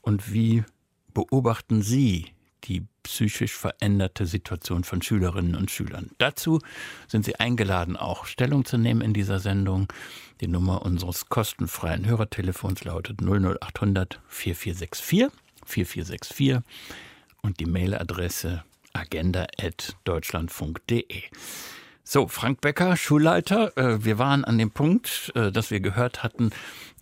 [0.00, 0.64] Und wie
[1.12, 2.26] beobachten Sie
[2.64, 6.10] die psychisch veränderte Situation von Schülerinnen und Schülern.
[6.18, 6.60] Dazu
[7.06, 9.86] sind Sie eingeladen, auch Stellung zu nehmen in dieser Sendung.
[10.40, 15.28] Die Nummer unseres kostenfreien Hörertelefons lautet 00800 4464.
[15.66, 16.58] 4464
[17.42, 21.22] und die Mailadresse agenda.deutschlandfunk.de.
[22.08, 23.76] So, Frank Becker, Schulleiter.
[23.76, 26.50] Äh, wir waren an dem Punkt, äh, dass wir gehört hatten,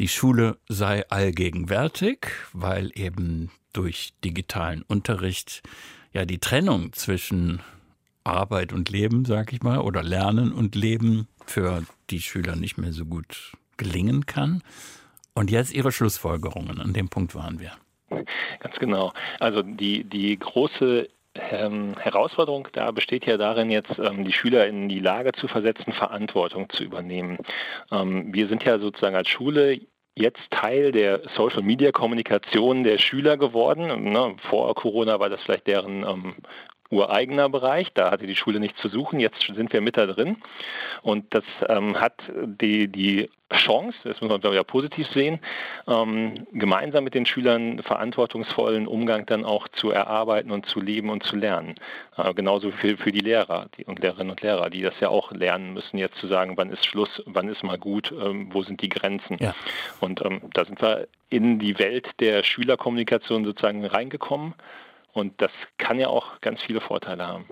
[0.00, 5.62] die Schule sei allgegenwärtig, weil eben durch digitalen Unterricht
[6.14, 7.60] ja die Trennung zwischen
[8.24, 12.94] Arbeit und Leben, sag ich mal, oder Lernen und Leben für die Schüler nicht mehr
[12.94, 14.62] so gut gelingen kann.
[15.34, 16.80] Und jetzt Ihre Schlussfolgerungen.
[16.80, 17.72] An dem Punkt waren wir.
[18.60, 19.12] Ganz genau.
[19.40, 24.88] Also die, die große ähm, Herausforderung da besteht ja darin, jetzt ähm, die Schüler in
[24.88, 27.38] die Lage zu versetzen, Verantwortung zu übernehmen.
[27.90, 29.80] Ähm, wir sind ja sozusagen als Schule
[30.16, 34.12] jetzt Teil der Social-Media-Kommunikation der Schüler geworden.
[34.12, 36.36] Ne, vor Corona war das vielleicht deren ähm,
[36.94, 40.36] ureigener Bereich, da hatte die Schule nichts zu suchen, jetzt sind wir mit da drin
[41.02, 45.38] und das ähm, hat die, die Chance, das muss man glaube ich auch positiv sehen,
[45.86, 51.24] ähm, gemeinsam mit den Schülern verantwortungsvollen Umgang dann auch zu erarbeiten und zu leben und
[51.24, 51.74] zu lernen.
[52.16, 55.32] Äh, genauso für, für die Lehrer die, und Lehrerinnen und Lehrer, die das ja auch
[55.32, 58.82] lernen müssen, jetzt zu sagen, wann ist Schluss, wann ist mal gut, ähm, wo sind
[58.82, 59.36] die Grenzen.
[59.40, 59.54] Ja.
[60.00, 64.54] Und ähm, da sind wir in die Welt der Schülerkommunikation sozusagen reingekommen
[65.14, 67.46] und das kann ja auch ganz viele Vorteile haben.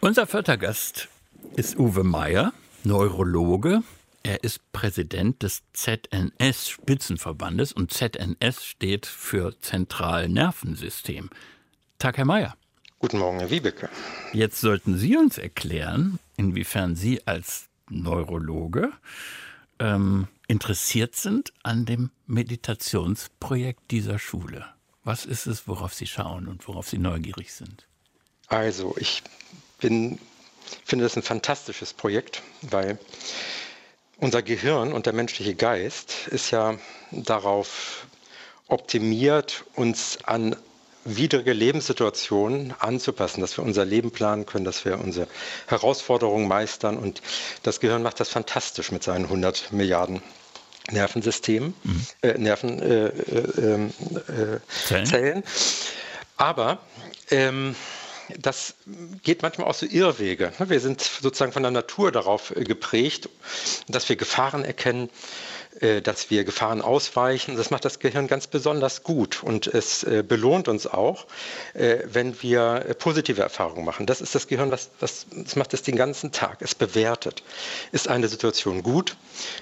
[0.00, 1.08] Unser vierter Gast
[1.56, 2.52] ist Uwe Meyer,
[2.84, 3.82] Neurologe.
[4.22, 11.30] Er ist Präsident des ZNS-Spitzenverbandes und ZNS steht für Zentralnervensystem.
[11.98, 12.54] Tag, Herr Meyer.
[12.98, 13.88] Guten Morgen, Herr Wiebeke.
[14.34, 18.92] Jetzt sollten Sie uns erklären, inwiefern Sie als Neurologe
[19.78, 24.66] ähm, interessiert sind an dem Meditationsprojekt dieser Schule.
[25.04, 27.86] Was ist es, worauf Sie schauen und worauf Sie neugierig sind?
[28.48, 29.22] Also, ich
[29.78, 30.18] bin,
[30.84, 32.98] finde das ein fantastisches Projekt, weil
[34.18, 36.76] unser Gehirn und der menschliche Geist ist ja
[37.10, 38.06] darauf
[38.68, 40.54] optimiert, uns an
[41.04, 45.28] widrige Lebenssituationen anzupassen, dass wir unser Leben planen können, dass wir unsere
[45.66, 46.98] Herausforderungen meistern.
[46.98, 47.22] Und
[47.62, 50.22] das Gehirn macht das fantastisch mit seinen 100 Milliarden
[50.90, 52.06] Nervensystem, mhm.
[52.22, 53.12] äh, Nervenzellen.
[54.28, 55.42] Äh, äh, äh
[56.36, 56.78] Aber
[57.30, 57.76] ähm,
[58.38, 58.74] das
[59.22, 60.52] geht manchmal auch so Irrwege.
[60.58, 60.70] Ne?
[60.70, 63.28] Wir sind sozusagen von der Natur darauf äh, geprägt,
[63.88, 65.10] dass wir Gefahren erkennen,
[66.02, 67.56] dass wir Gefahren ausweichen.
[67.56, 71.26] Das macht das Gehirn ganz besonders gut und es belohnt uns auch,
[71.72, 74.04] wenn wir positive Erfahrungen machen.
[74.04, 76.60] Das ist das Gehirn, was, was das macht es den ganzen Tag.
[76.60, 77.44] Es bewertet.
[77.92, 79.16] Ist eine Situation gut?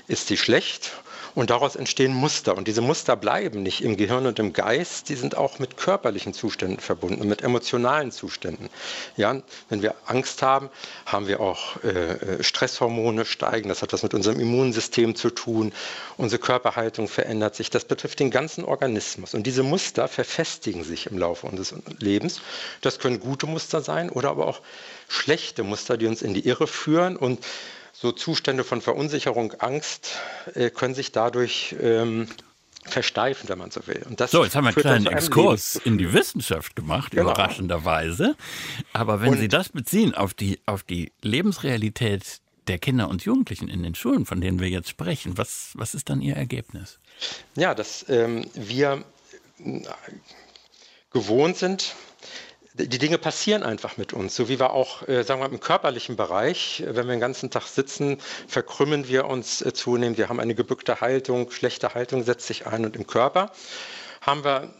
[0.09, 0.93] Ist sie schlecht?
[1.39, 2.57] Und daraus entstehen Muster.
[2.57, 6.35] Und diese Muster bleiben nicht im Gehirn und im Geist, die sind auch mit körperlichen
[6.35, 8.69] Zuständen verbunden, mit emotionalen Zuständen.
[9.17, 10.69] Ja, wenn wir Angst haben,
[11.07, 13.69] haben wir auch äh, äh, Stresshormone steigen.
[13.69, 15.73] Das hat was mit unserem Immunsystem zu tun.
[16.17, 17.71] Unsere Körperhaltung verändert sich.
[17.71, 19.33] Das betrifft den ganzen Organismus.
[19.35, 22.41] Und diese Muster verfestigen sich im Laufe unseres Lebens.
[22.81, 24.61] Das können gute Muster sein oder aber auch
[25.07, 27.39] schlechte Muster, die uns in die Irre führen und
[28.01, 30.19] so Zustände von Verunsicherung, Angst
[30.55, 32.29] äh, können sich dadurch ähm,
[32.85, 34.05] versteifen, wenn man so will.
[34.09, 37.25] Und das so, jetzt haben wir einen kleinen Exkurs in die Wissenschaft gemacht, genau.
[37.25, 38.37] überraschenderweise.
[38.93, 43.69] Aber wenn und Sie das beziehen auf die, auf die Lebensrealität der Kinder und Jugendlichen
[43.69, 47.01] in den Schulen, von denen wir jetzt sprechen, was, was ist dann Ihr Ergebnis?
[47.57, 49.03] Ja, dass ähm, wir
[49.59, 49.81] äh,
[51.11, 51.97] gewohnt sind,
[52.79, 56.17] die Dinge passieren einfach mit uns, so wie wir auch, äh, sagen wir im körperlichen
[56.17, 60.19] Bereich, wenn wir den ganzen Tag sitzen, verkrümmen wir uns äh, zunehmend.
[60.19, 63.51] Wir haben eine gebückte Haltung, schlechte Haltung setzt sich ein und im Körper
[64.21, 64.73] haben wir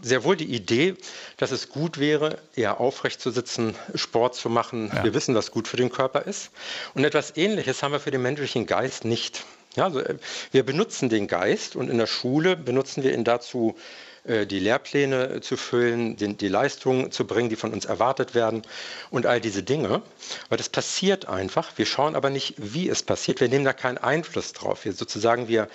[0.00, 0.94] sehr wohl die Idee,
[1.36, 4.90] dass es gut wäre, eher aufrecht zu sitzen, Sport zu machen.
[4.94, 5.04] Ja.
[5.04, 6.50] Wir wissen, was gut für den Körper ist.
[6.94, 9.44] Und etwas Ähnliches haben wir für den menschlichen Geist nicht.
[9.76, 10.16] Ja, also äh,
[10.50, 15.40] wir benutzen den Geist und in der Schule benutzen wir ihn dazu, äh, die Lehrpläne
[15.40, 18.62] zu füllen, die Leistungen zu bringen, die von uns erwartet werden
[19.10, 20.02] und all diese Dinge.
[20.48, 21.72] Weil das passiert einfach.
[21.76, 23.40] Wir schauen aber nicht, wie es passiert.
[23.40, 24.84] Wir nehmen da keinen Einfluss drauf.
[24.84, 25.68] Wir sozusagen, wir,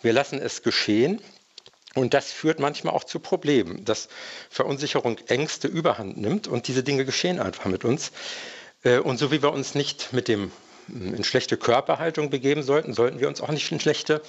[0.00, 1.20] wir lassen es geschehen.
[1.94, 4.08] Und das führt manchmal auch zu Problemen, dass
[4.48, 8.12] Verunsicherung Ängste überhand nimmt und diese Dinge geschehen einfach mit uns.
[8.84, 10.52] Äh, und so wie wir uns nicht mit dem
[11.16, 14.22] in schlechte Körperhaltung begeben sollten, sollten wir uns auch nicht in schlechte,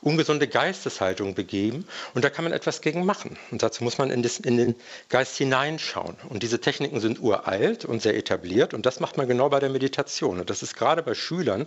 [0.00, 1.86] ungesunde Geisteshaltung begeben.
[2.14, 3.36] Und da kann man etwas gegen machen.
[3.50, 4.74] Und dazu muss man in, das, in, den
[5.08, 6.16] Geist hineinschauen.
[6.28, 8.74] Und diese Techniken sind uralt und sehr etabliert.
[8.74, 10.40] Und das macht man genau bei der Meditation.
[10.40, 11.66] Und das ist gerade bei Schülern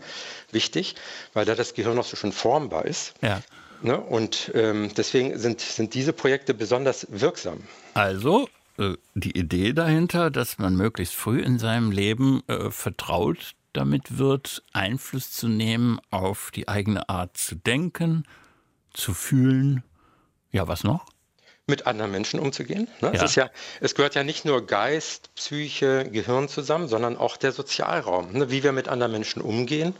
[0.51, 0.95] wichtig,
[1.33, 3.13] weil da das Gehirn noch so schön formbar ist.
[3.21, 3.41] Ja.
[3.81, 3.99] Ne?
[3.99, 7.61] Und ähm, deswegen sind, sind diese Projekte besonders wirksam.
[7.93, 14.17] Also äh, die Idee dahinter, dass man möglichst früh in seinem Leben äh, vertraut damit
[14.17, 18.25] wird, Einfluss zu nehmen auf die eigene Art zu denken,
[18.93, 19.83] zu fühlen.
[20.51, 21.05] Ja, was noch?
[21.69, 22.87] mit anderen Menschen umzugehen.
[22.99, 23.11] Ne?
[23.13, 23.23] Ja.
[23.23, 28.33] Es, ja, es, gehört ja nicht nur Geist, Psyche, Gehirn zusammen, sondern auch der Sozialraum,
[28.33, 28.51] ne?
[28.51, 29.95] wie wir mit anderen Menschen umgehen,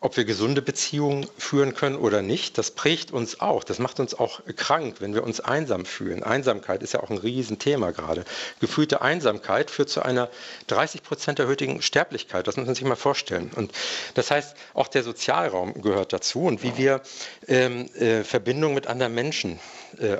[0.00, 3.64] ob wir gesunde Beziehungen führen können oder nicht, das prägt uns auch.
[3.64, 6.22] Das macht uns auch krank, wenn wir uns einsam fühlen.
[6.22, 8.24] Einsamkeit ist ja auch ein Riesenthema gerade.
[8.60, 10.30] Gefühlte Einsamkeit führt zu einer
[10.68, 12.46] 30 Prozent erhöhten Sterblichkeit.
[12.46, 13.50] Das muss man sich mal vorstellen.
[13.56, 13.72] Und
[14.14, 17.00] das heißt, auch der Sozialraum gehört dazu und wie wir
[17.48, 19.58] ähm, äh, Verbindung mit anderen Menschen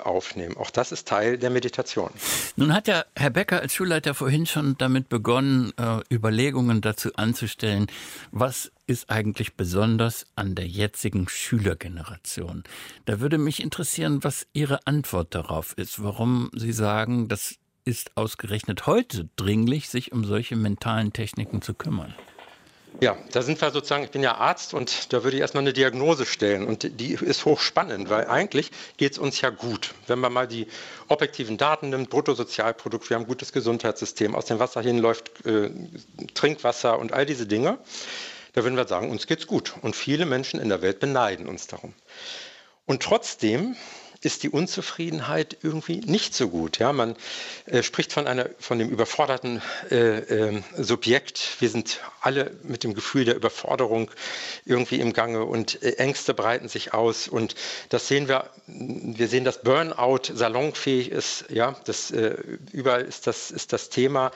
[0.02, 0.56] aufnehmen.
[0.56, 2.10] Auch das ist Teil der Meditation.
[2.56, 7.86] Nun hat ja Herr Becker als Schulleiter vorhin schon damit begonnen, äh, Überlegungen dazu anzustellen,
[8.30, 12.64] was ist eigentlich besonders an der jetzigen Schülergeneration?
[13.04, 18.86] Da würde mich interessieren, was Ihre Antwort darauf ist, warum Sie sagen, das ist ausgerechnet
[18.86, 22.14] heute dringlich, sich um solche mentalen Techniken zu kümmern.
[23.00, 25.72] Ja, da sind wir sozusagen, ich bin ja Arzt und da würde ich erstmal eine
[25.72, 29.94] Diagnose stellen und die ist hochspannend, weil eigentlich geht es uns ja gut.
[30.08, 30.66] Wenn man mal die
[31.06, 35.70] objektiven Daten nimmt, Bruttosozialprodukt, wir haben ein gutes Gesundheitssystem, aus dem Wasser hin läuft äh,
[36.34, 37.78] Trinkwasser und all diese Dinge,
[38.54, 39.74] da würden wir sagen, uns geht's gut.
[39.82, 41.94] Und viele Menschen in der Welt beneiden uns darum.
[42.86, 43.76] Und trotzdem
[44.20, 46.78] ist die Unzufriedenheit irgendwie nicht so gut.
[46.78, 47.14] Ja, man
[47.66, 51.56] äh, spricht von, einer, von dem überforderten äh, äh, Subjekt.
[51.60, 54.10] Wir sind alle mit dem Gefühl der Überforderung
[54.64, 57.28] irgendwie im Gange und äh, Ängste breiten sich aus.
[57.28, 57.54] Und
[57.90, 61.44] das sehen wir, wir sehen, dass Burnout salonfähig ist.
[61.48, 62.36] Ja, das, äh,
[62.72, 64.32] überall ist das, ist das Thema.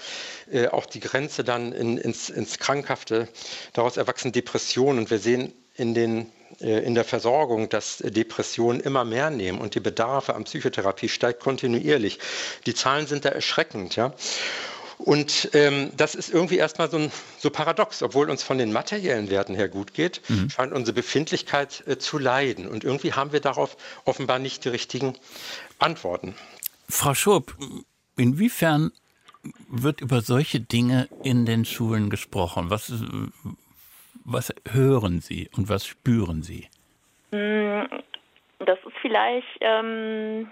[0.51, 3.29] Äh, auch die Grenze dann in, ins, ins Krankhafte.
[3.73, 5.01] Daraus erwachsen Depressionen.
[5.01, 6.31] Und wir sehen in den
[6.62, 12.18] in der Versorgung, dass Depressionen immer mehr nehmen und die Bedarfe an Psychotherapie steigt kontinuierlich.
[12.66, 14.14] Die Zahlen sind da erschreckend, ja.
[14.98, 18.03] Und ähm, das ist irgendwie erstmal so, ein, so paradox.
[18.03, 20.48] Obwohl uns von den materiellen Werten her gut geht, mhm.
[20.48, 22.68] scheint unsere Befindlichkeit äh, zu leiden.
[22.68, 25.14] Und irgendwie haben wir darauf offenbar nicht die richtigen
[25.79, 26.35] Antworten.
[26.88, 27.57] Frau Schob,
[28.16, 28.92] inwiefern
[29.68, 32.70] wird über solche Dinge in den Schulen gesprochen?
[32.70, 32.92] Was,
[34.25, 36.69] was hören Sie und was spüren Sie?
[37.33, 37.89] Hm,
[38.61, 40.51] das ist vielleicht, ähm,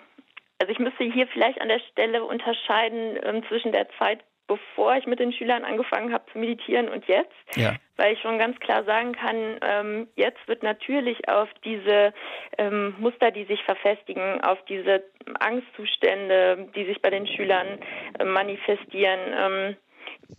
[0.59, 5.07] also ich müsste hier vielleicht an der Stelle unterscheiden ähm, zwischen der Zeit, bevor ich
[5.07, 7.77] mit den Schülern angefangen habe zu meditieren und jetzt, ja.
[7.97, 12.13] weil ich schon ganz klar sagen kann, ähm, jetzt wird natürlich auf diese
[12.59, 15.05] ähm, Muster, die sich verfestigen, auf diese
[15.39, 17.79] Angstzustände, die sich bei den Schülern
[18.19, 19.77] äh, manifestieren, ähm,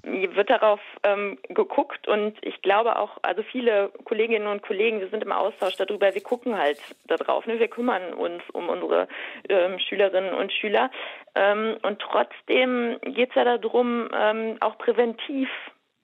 [0.04, 5.24] wird darauf ähm, geguckt und ich glaube auch, also viele Kolleginnen und Kollegen, wir sind
[5.24, 7.60] im Austausch darüber, wir gucken halt darauf, ne?
[7.60, 9.08] wir kümmern uns um unsere
[9.50, 10.92] ähm, Schülerinnen und Schüler
[11.36, 15.50] ähm, und trotzdem geht es ja darum, ähm, auch präventiv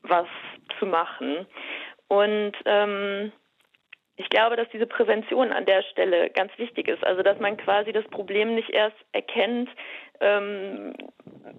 [0.04, 0.28] was
[0.80, 1.45] zu machen
[2.08, 3.32] und ähm,
[4.17, 7.03] ich glaube, dass diese Prävention an der Stelle ganz wichtig ist.
[7.06, 9.69] Also, dass man quasi das Problem nicht erst erkennt,
[10.19, 10.93] ähm,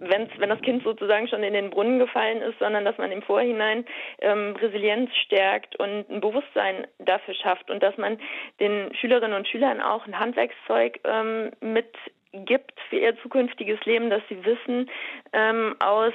[0.00, 3.86] wenn das Kind sozusagen schon in den Brunnen gefallen ist, sondern dass man im Vorhinein
[4.20, 8.18] ähm, Resilienz stärkt und ein Bewusstsein dafür schafft und dass man
[8.58, 14.44] den Schülerinnen und Schülern auch ein Handwerkszeug ähm, mitgibt für ihr zukünftiges Leben, dass sie
[14.44, 14.90] wissen,
[15.32, 16.12] ähm, aus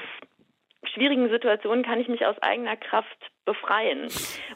[0.93, 4.10] schwierigen Situationen kann ich mich aus eigener Kraft befreien.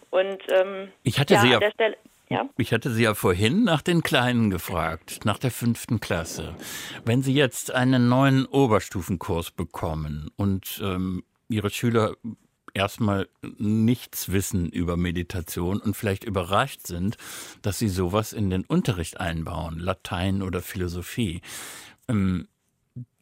[0.10, 1.98] Und ähm, ich hatte ja, Sie ja, Stelle,
[2.30, 6.56] ja, Ich hatte Sie ja vorhin nach den Kleinen gefragt, nach der fünften Klasse.
[7.06, 12.16] Wenn Sie jetzt einen neuen Oberstufenkurs bekommen und ähm, Ihre Schüler
[12.74, 17.18] erstmal nichts wissen über Meditation und vielleicht überrascht sind,
[17.62, 21.42] dass sie sowas in den Unterricht einbauen, Latein oder Philosophie.
[22.08, 22.48] Ähm,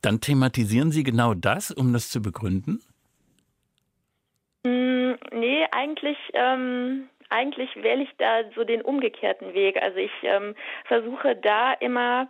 [0.01, 2.81] dann thematisieren Sie genau das, um das zu begründen?
[4.65, 9.79] Mm, nee, eigentlich, ähm, eigentlich wähle ich da so den umgekehrten Weg.
[9.79, 12.27] Also ich ähm, versuche da immer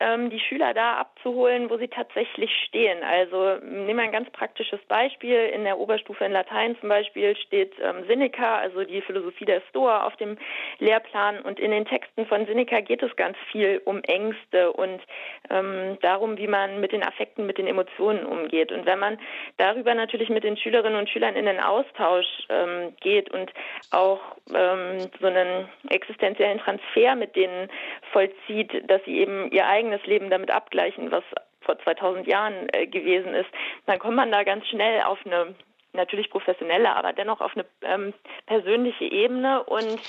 [0.00, 3.02] ähm, die Schüler da abzuholen, wo sie tatsächlich stehen.
[3.02, 5.50] Also nehmen wir ein ganz praktisches Beispiel.
[5.54, 10.04] In der Oberstufe in Latein zum Beispiel steht ähm, Seneca, also die Philosophie der Stoa
[10.04, 10.36] auf dem
[10.78, 11.40] Lehrplan.
[11.40, 15.00] Und in den Texten von Seneca geht es ganz viel um Ängste und
[15.50, 18.72] ähm, darum, wie man mit den Affekten, mit den Emotionen umgeht.
[18.72, 19.18] Und wenn man
[19.56, 23.52] darüber natürlich mit den Schülerinnen und Schülern in den Austausch ähm, geht und
[23.90, 24.20] auch
[24.54, 27.68] ähm, so einen existenziellen Transfer mit denen
[28.12, 31.24] vollzieht, dass sie eben ihr eigenes eigenes Leben damit abgleichen, was
[31.62, 33.48] vor 2000 Jahren äh, gewesen ist,
[33.86, 35.54] dann kommt man da ganz schnell auf eine
[35.92, 38.14] natürlich professionelle, aber dennoch auf eine ähm,
[38.46, 40.00] persönliche Ebene und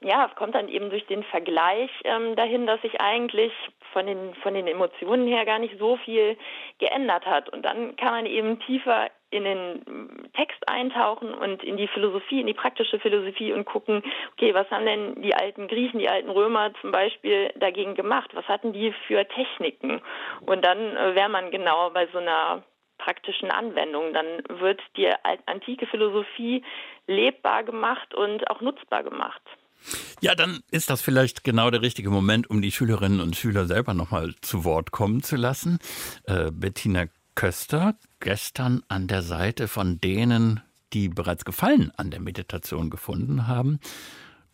[0.00, 3.52] ja, es kommt dann eben durch den Vergleich ähm, dahin, dass sich eigentlich
[3.92, 6.36] von den, von den Emotionen her gar nicht so viel
[6.78, 7.48] geändert hat.
[7.48, 12.46] Und dann kann man eben tiefer in den Text eintauchen und in die Philosophie, in
[12.46, 16.72] die praktische Philosophie und gucken, okay, was haben denn die alten Griechen, die alten Römer
[16.80, 18.30] zum Beispiel dagegen gemacht?
[18.34, 20.00] Was hatten die für Techniken?
[20.46, 22.62] Und dann äh, wäre man genau bei so einer
[22.98, 24.14] praktischen Anwendung.
[24.14, 25.10] Dann wird die
[25.46, 26.62] antike Philosophie
[27.06, 29.42] lebbar gemacht und auch nutzbar gemacht.
[30.20, 33.92] Ja, dann ist das vielleicht genau der richtige Moment, um die Schülerinnen und Schüler selber
[33.92, 35.78] nochmal zu Wort kommen zu lassen.
[36.24, 40.60] Äh, Bettina Köster, gestern an der Seite von denen,
[40.92, 43.80] die bereits Gefallen an der Meditation gefunden haben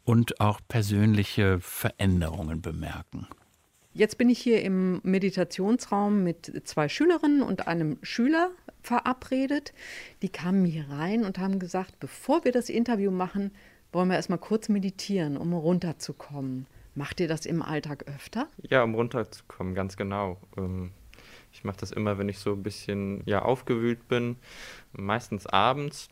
[0.04, 3.26] und auch persönliche Veränderungen bemerken.
[3.92, 8.50] Jetzt bin ich hier im Meditationsraum mit zwei Schülerinnen und einem Schüler
[8.82, 9.72] verabredet.
[10.22, 13.50] Die kamen hier rein und haben gesagt, bevor wir das Interview machen,
[13.92, 16.66] wollen wir erstmal kurz meditieren, um runterzukommen.
[16.94, 18.48] Macht ihr das im Alltag öfter?
[18.62, 20.40] Ja, um runterzukommen, ganz genau.
[20.56, 20.92] Ähm,
[21.52, 24.36] ich mache das immer, wenn ich so ein bisschen ja, aufgewühlt bin,
[24.92, 26.08] meistens abends,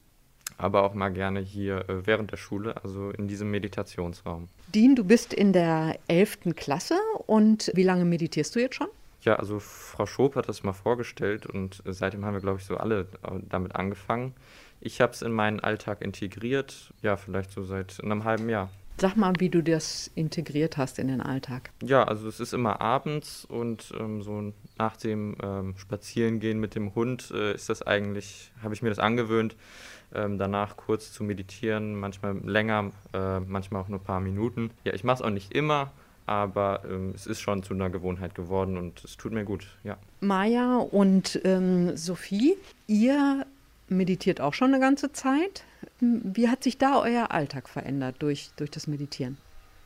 [0.56, 4.48] aber auch mal gerne hier äh, während der Schule, also in diesem Meditationsraum.
[4.74, 6.54] Dean, du bist in der 11.
[6.56, 8.88] Klasse und wie lange meditierst du jetzt schon?
[9.22, 12.76] Ja, also Frau Schob hat das mal vorgestellt und seitdem haben wir, glaube ich, so
[12.76, 14.34] alle äh, damit angefangen.
[14.80, 18.70] Ich habe es in meinen Alltag integriert, ja, vielleicht so seit einem halben Jahr.
[19.00, 21.70] Sag mal, wie du das integriert hast in den Alltag.
[21.84, 26.94] Ja, also es ist immer abends und ähm, so nach dem ähm, Spazierengehen mit dem
[26.94, 29.54] Hund äh, ist das eigentlich, habe ich mir das angewöhnt,
[30.14, 34.70] ähm, danach kurz zu meditieren, manchmal länger, äh, manchmal auch nur ein paar Minuten.
[34.84, 35.92] Ja, ich mache es auch nicht immer,
[36.26, 39.96] aber ähm, es ist schon zu einer Gewohnheit geworden und es tut mir gut, ja.
[40.20, 42.56] Maja und ähm, Sophie,
[42.88, 43.46] ihr
[43.88, 45.64] meditiert auch schon eine ganze Zeit.
[46.00, 49.36] Wie hat sich da euer Alltag verändert durch, durch das Meditieren?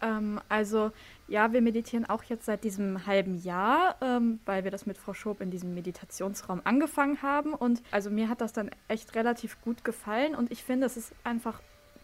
[0.03, 0.91] Ähm, also
[1.29, 5.15] ja, wir meditieren auch jetzt seit diesem halben Jahr, ähm, weil wir das mit Frau
[5.15, 7.55] Schob in diesem Meditationsraum angefangen haben.
[7.55, 11.13] Und also mir hat das dann echt relativ gut gefallen und ich finde, es ist
[11.25, 11.63] einfach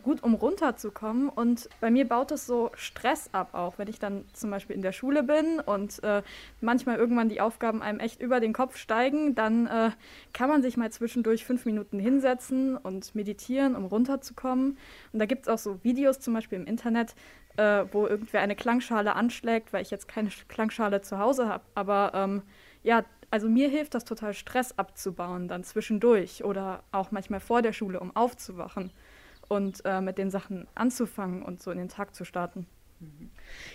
[0.09, 1.29] gut, um runterzukommen.
[1.29, 4.81] Und bei mir baut es so Stress ab, auch wenn ich dann zum Beispiel in
[4.81, 6.23] der Schule bin und äh,
[6.63, 9.91] manchmal irgendwann die Aufgaben einem echt über den Kopf steigen, dann äh,
[10.33, 14.79] kann man sich mal zwischendurch fünf Minuten hinsetzen und meditieren, um runterzukommen.
[15.13, 17.15] Und da gibt es auch so Videos zum Beispiel im Internet,
[17.59, 21.65] äh, wo irgendwer eine Klangschale anschlägt, weil ich jetzt keine Klangschale zu Hause habe.
[21.75, 22.41] Aber ähm,
[22.83, 27.75] ja, also mir hilft das total, Stress abzubauen dann zwischendurch oder auch manchmal vor der
[27.75, 28.91] Schule, um aufzuwachen
[29.49, 32.67] und äh, mit den Sachen anzufangen und so in den Tag zu starten.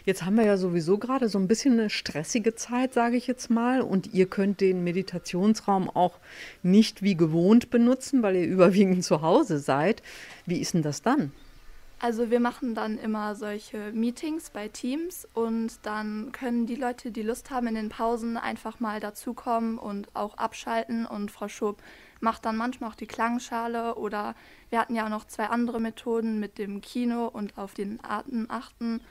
[0.05, 3.49] Jetzt haben wir ja sowieso gerade so ein bisschen eine stressige Zeit, sage ich jetzt
[3.49, 3.81] mal.
[3.81, 6.19] Und ihr könnt den Meditationsraum auch
[6.61, 10.03] nicht wie gewohnt benutzen, weil ihr überwiegend zu Hause seid.
[10.45, 11.31] Wie ist denn das dann?
[11.99, 17.21] Also wir machen dann immer solche Meetings bei Teams und dann können die Leute, die
[17.21, 21.05] Lust haben, in den Pausen einfach mal dazukommen und auch abschalten.
[21.05, 21.81] Und Frau Schob
[22.23, 24.33] macht dann manchmal auch die Klangschale oder
[24.69, 29.01] wir hatten ja noch zwei andere Methoden mit dem Kino und auf den Atem achten.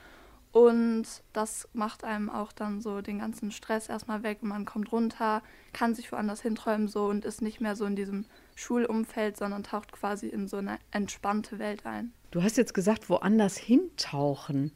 [0.51, 4.43] Und das macht einem auch dann so den ganzen Stress erstmal weg.
[4.43, 5.43] Man kommt runter,
[5.73, 9.93] kann sich woanders hinträumen so und ist nicht mehr so in diesem Schulumfeld, sondern taucht
[9.93, 12.13] quasi in so eine entspannte Welt ein.
[12.33, 14.73] Du hast jetzt gesagt, woanders hintauchen.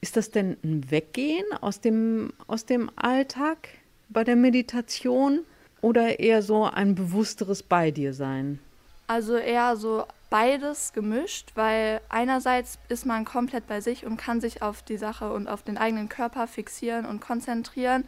[0.00, 3.68] Ist das denn ein Weggehen aus dem, aus dem Alltag
[4.08, 5.44] bei der Meditation
[5.80, 8.58] oder eher so ein bewussteres Bei dir sein?
[9.06, 14.62] Also eher so beides gemischt, weil einerseits ist man komplett bei sich und kann sich
[14.62, 18.04] auf die Sache und auf den eigenen Körper fixieren und konzentrieren,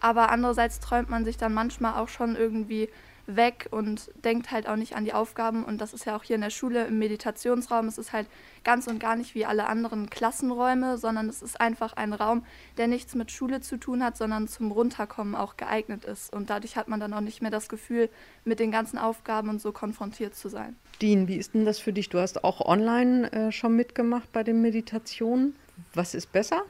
[0.00, 2.88] aber andererseits träumt man sich dann manchmal auch schon irgendwie
[3.26, 5.64] weg und denkt halt auch nicht an die Aufgaben.
[5.64, 7.86] Und das ist ja auch hier in der Schule im Meditationsraum.
[7.86, 8.28] Es ist halt
[8.64, 12.44] ganz und gar nicht wie alle anderen Klassenräume, sondern es ist einfach ein Raum,
[12.76, 16.32] der nichts mit Schule zu tun hat, sondern zum Runterkommen auch geeignet ist.
[16.32, 18.08] Und dadurch hat man dann auch nicht mehr das Gefühl,
[18.44, 20.76] mit den ganzen Aufgaben und so konfrontiert zu sein.
[21.02, 22.08] Dean, wie ist denn das für dich?
[22.08, 25.54] Du hast auch online äh, schon mitgemacht bei den Meditationen.
[25.94, 26.62] Was ist besser?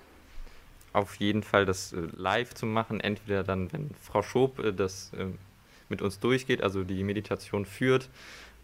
[0.92, 5.12] Auf jeden Fall das äh, live zu machen, entweder dann, wenn Frau Schob äh, das
[5.12, 5.26] äh,
[5.88, 8.08] mit uns durchgeht, also die Meditation führt.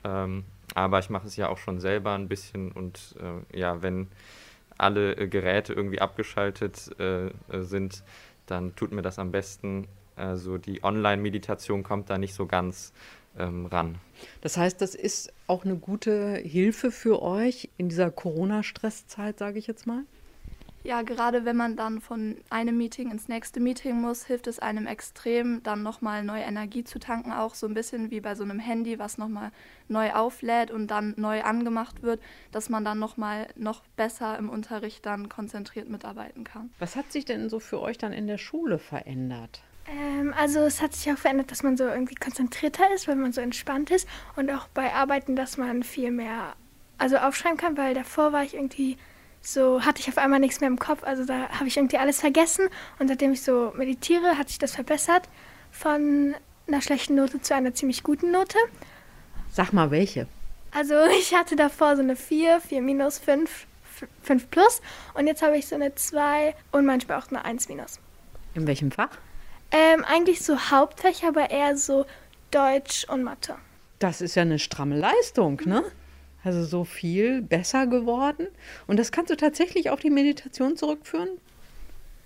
[0.05, 0.45] Ähm,
[0.75, 4.09] aber ich mache es ja auch schon selber ein bisschen und äh, ja, wenn
[4.79, 8.03] alle äh, Geräte irgendwie abgeschaltet äh, sind,
[8.47, 9.87] dann tut mir das am besten.
[10.17, 12.93] Also die Online-Meditation kommt da nicht so ganz
[13.39, 13.97] ähm, ran.
[14.41, 19.67] Das heißt, das ist auch eine gute Hilfe für euch in dieser Corona-Stresszeit, sage ich
[19.67, 20.05] jetzt mal?
[20.85, 24.87] Ja, gerade wenn man dann von einem Meeting ins nächste Meeting muss, hilft es einem
[24.87, 28.59] extrem, dann nochmal neue Energie zu tanken, auch so ein bisschen wie bei so einem
[28.59, 29.53] Handy, was nochmal
[29.89, 32.21] neu auflädt und dann neu angemacht wird,
[32.51, 36.71] dass man dann nochmal noch besser im Unterricht dann konzentriert mitarbeiten kann.
[36.81, 39.63] Was hat sich denn so für euch dann in der Schule verändert?
[39.87, 43.33] Ähm, also es hat sich auch verändert, dass man so irgendwie konzentrierter ist, weil man
[43.33, 46.55] so entspannt ist und auch bei Arbeiten, dass man viel mehr
[46.99, 48.97] also aufschreiben kann, weil davor war ich irgendwie
[49.43, 51.03] so hatte ich auf einmal nichts mehr im Kopf.
[51.03, 52.69] Also da habe ich irgendwie alles vergessen.
[52.99, 55.29] Und seitdem ich so meditiere, hat sich das verbessert
[55.71, 56.35] von
[56.69, 58.57] einer schlechten Note zu einer ziemlich guten Note.
[59.51, 60.29] Sag mal welche.
[60.71, 63.67] Also ich hatte davor so eine 4, 4 minus, 5,
[64.23, 64.81] 5 plus.
[65.15, 67.99] Und jetzt habe ich so eine 2 und manchmal auch eine 1 minus.
[68.55, 69.11] In welchem Fach?
[69.73, 72.07] Ähm, eigentlich so Hauptfächer, aber eher so
[72.51, 73.57] Deutsch und Mathe.
[73.99, 75.83] Das ist ja eine stramme Leistung, ne?
[76.45, 78.49] Also so viel besser geworden.
[78.87, 81.29] Und das kannst du tatsächlich auf die Meditation zurückführen?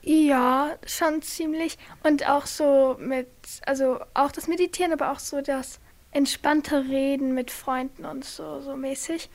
[0.03, 1.79] Ja, schon ziemlich.
[2.03, 3.29] Und auch so mit,
[3.67, 5.81] also auch das Meditieren, aber auch so das
[6.13, 9.29] entspannte Reden mit Freunden und so, so mäßig.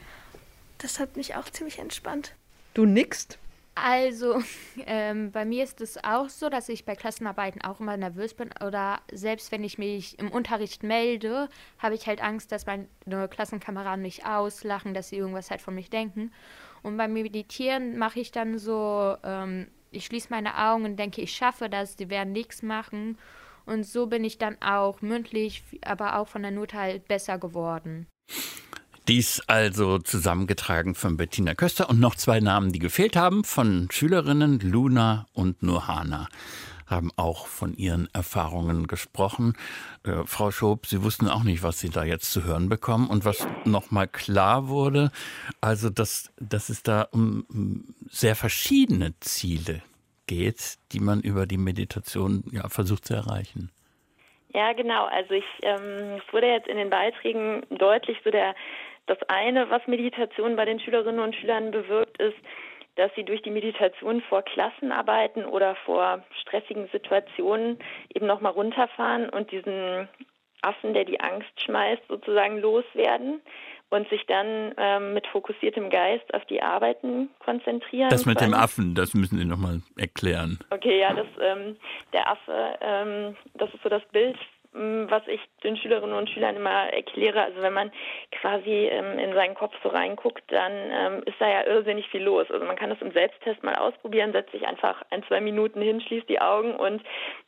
[0.78, 2.34] Das hat mich auch ziemlich entspannt.
[2.74, 3.38] Du nickst?
[3.76, 4.42] Also,
[4.86, 8.50] ähm, bei mir ist es auch so, dass ich bei Klassenarbeiten auch immer nervös bin
[8.66, 11.50] oder selbst wenn ich mich im Unterricht melde,
[11.80, 12.88] habe ich halt Angst, dass meine
[13.30, 16.32] Klassenkameraden mich auslachen, dass sie irgendwas halt von mich denken.
[16.84, 21.34] Und beim Meditieren mache ich dann so, ähm, ich schließe meine Augen und denke, ich
[21.34, 23.18] schaffe das, die werden nichts machen.
[23.66, 28.08] Und so bin ich dann auch mündlich, aber auch von der Note halt besser geworden.
[29.12, 34.62] Dies also zusammengetragen von Bettina Köster und noch zwei Namen, die gefehlt haben, von Schülerinnen
[34.62, 36.30] Luna und Nohana
[36.88, 39.58] haben auch von ihren Erfahrungen gesprochen.
[40.06, 43.10] Äh, Frau Schob, Sie wussten auch nicht, was Sie da jetzt zu hören bekommen.
[43.10, 45.12] Und was nochmal klar wurde,
[45.60, 49.82] also dass, dass es da um sehr verschiedene Ziele
[50.26, 53.72] geht, die man über die Meditation ja, versucht zu erreichen.
[54.54, 55.06] Ja, genau.
[55.06, 58.56] Also ich, ähm, es wurde jetzt in den Beiträgen deutlich so der
[59.08, 62.38] das eine, was Meditation bei den Schülerinnen und Schülern bewirkt, ist,
[62.96, 67.80] dass sie durch die Meditation vor Klassenarbeiten oder vor stressigen Situationen
[68.14, 70.10] eben nochmal runterfahren und diesen
[70.62, 73.42] Affen, der die Angst schmeißt, sozusagen loswerden
[73.90, 78.10] und sich dann ähm, mit fokussiertem Geist auf die Arbeiten konzentrieren.
[78.10, 80.60] Das mit dem Affen, das müssen Sie nochmal erklären.
[80.70, 81.78] Okay, ja, das, ähm,
[82.14, 84.38] der Affe, ähm, das ist so das Bild,
[84.74, 87.42] was ich den Schülerinnen und Schülern immer erkläre.
[87.42, 87.92] Also wenn man
[88.32, 92.50] quasi ähm, in seinen Kopf so reinguckt, dann ähm, ist da ja irrsinnig viel los.
[92.50, 96.00] Also man kann das im Selbsttest mal ausprobieren, setzt sich einfach ein, zwei Minuten hin,
[96.00, 97.04] schließt die Augen und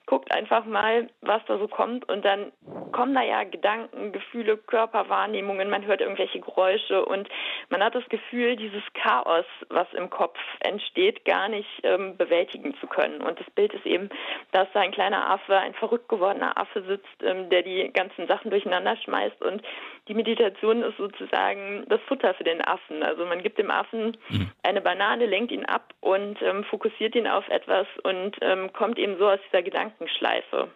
[0.06, 2.08] guckt einfach mal, was da so kommt.
[2.10, 2.52] Und dann
[2.92, 7.06] kommen da ja Gedanken, Gefühle, Körperwahrnehmungen, man hört irgendwelche Geräusche.
[7.06, 7.30] Und
[7.70, 12.88] man hat das Gefühl, dieses Chaos, was im Kopf entsteht, gar nicht ähm, bewältigen zu
[12.88, 13.22] können.
[13.22, 14.10] Und das Bild ist eben,
[14.52, 18.52] dass da ein kleiner Affe, ein verrückt gewordener Affe sitzt, ähm, der die ganzen Sachen
[18.52, 19.62] durcheinander schmeißt und
[20.08, 23.04] die Meditation ist sozusagen das Futter für den Affen.
[23.04, 24.52] Also man gibt dem Affen mhm.
[24.64, 29.18] eine Banane, lenkt ihn ab und ähm, fokussiert ihn auf etwas und ähm, kommt eben
[29.18, 30.70] so aus dieser Gedankenschleife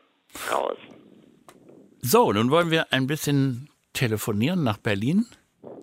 [0.51, 0.77] raus.
[1.99, 5.25] So, nun wollen wir ein bisschen telefonieren nach Berlin.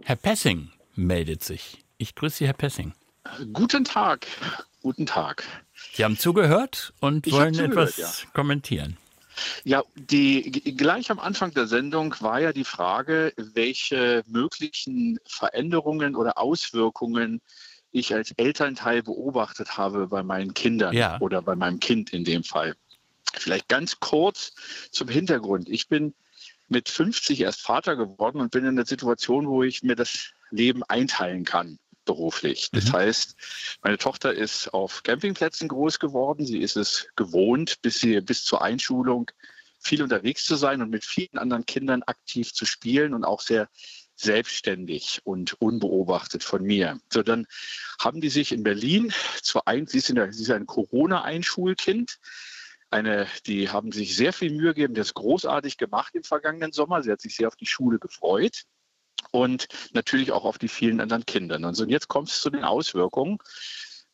[0.04, 1.84] Herr Pessing meldet sich.
[1.98, 2.94] Ich grüße Sie, Herr Pessing.
[3.52, 4.26] Guten Tag.
[4.82, 5.44] Guten Tag.
[5.92, 8.30] Sie haben zugehört und ich wollen zugehört, etwas ja.
[8.32, 8.96] kommentieren.
[9.64, 16.38] Ja, die, gleich am Anfang der Sendung war ja die Frage, welche möglichen Veränderungen oder
[16.38, 17.40] Auswirkungen
[17.92, 21.20] ich als Elternteil beobachtet habe bei meinen Kindern ja.
[21.20, 22.74] oder bei meinem Kind in dem Fall.
[23.32, 24.54] Vielleicht ganz kurz
[24.90, 25.68] zum Hintergrund.
[25.68, 26.14] Ich bin
[26.68, 30.82] mit 50 erst Vater geworden und bin in der Situation, wo ich mir das Leben
[30.84, 32.70] einteilen kann beruflich.
[32.72, 32.92] Das mhm.
[32.92, 33.36] heißt,
[33.82, 36.46] meine Tochter ist auf Campingplätzen groß geworden.
[36.46, 39.30] Sie ist es gewohnt, bis, sie, bis zur Einschulung
[39.78, 43.68] viel unterwegs zu sein und mit vielen anderen Kindern aktiv zu spielen und auch sehr
[44.16, 47.00] selbstständig und unbeobachtet von mir.
[47.12, 47.46] So, dann
[47.98, 52.18] haben die sich in Berlin, zwar ein, sie, ist der, sie ist ein Corona-Einschulkind,
[52.90, 57.02] eine, die haben sich sehr viel Mühe gegeben, das großartig gemacht im vergangenen Sommer.
[57.02, 58.66] Sie hat sich sehr auf die Schule gefreut
[59.30, 61.56] und natürlich auch auf die vielen anderen Kinder.
[61.56, 63.38] Und, so, und jetzt kommt es zu den Auswirkungen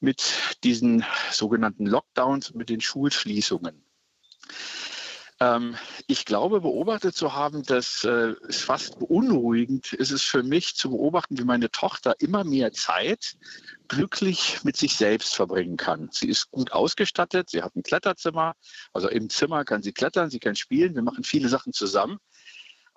[0.00, 0.22] mit
[0.64, 3.84] diesen sogenannten Lockdowns, mit den Schulschließungen.
[5.40, 5.76] Ähm,
[6.06, 10.90] ich glaube, beobachtet zu haben, dass äh, es fast beunruhigend ist es für mich zu
[10.90, 13.36] beobachten, wie meine Tochter immer mehr Zeit
[13.88, 16.10] glücklich mit sich selbst verbringen kann.
[16.12, 18.54] Sie ist gut ausgestattet, sie hat ein Kletterzimmer,
[18.92, 22.18] also im Zimmer kann sie klettern, sie kann spielen, wir machen viele Sachen zusammen.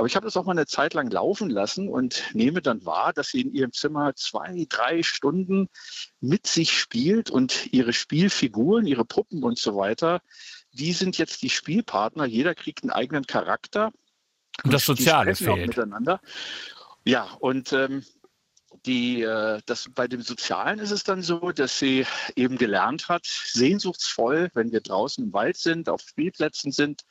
[0.03, 3.13] Aber ich habe das auch mal eine Zeit lang laufen lassen und nehme dann wahr,
[3.13, 5.69] dass sie in ihrem Zimmer zwei, drei Stunden
[6.19, 10.21] mit sich spielt und ihre Spielfiguren, ihre Puppen und so weiter
[10.73, 12.25] die sind jetzt die Spielpartner.
[12.25, 13.91] Jeder kriegt einen eigenen Charakter.
[14.63, 15.67] Und das Soziale fehlt.
[15.67, 16.19] Miteinander.
[17.05, 18.03] Ja, und ähm,
[18.85, 23.25] die, äh, das, bei dem Sozialen ist es dann so, dass sie eben gelernt hat,
[23.25, 27.03] sehnsuchtsvoll, wenn wir draußen im Wald sind, auf Spielplätzen sind,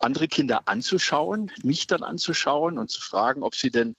[0.00, 3.96] andere Kinder anzuschauen, mich dann anzuschauen und zu fragen, ob sie denn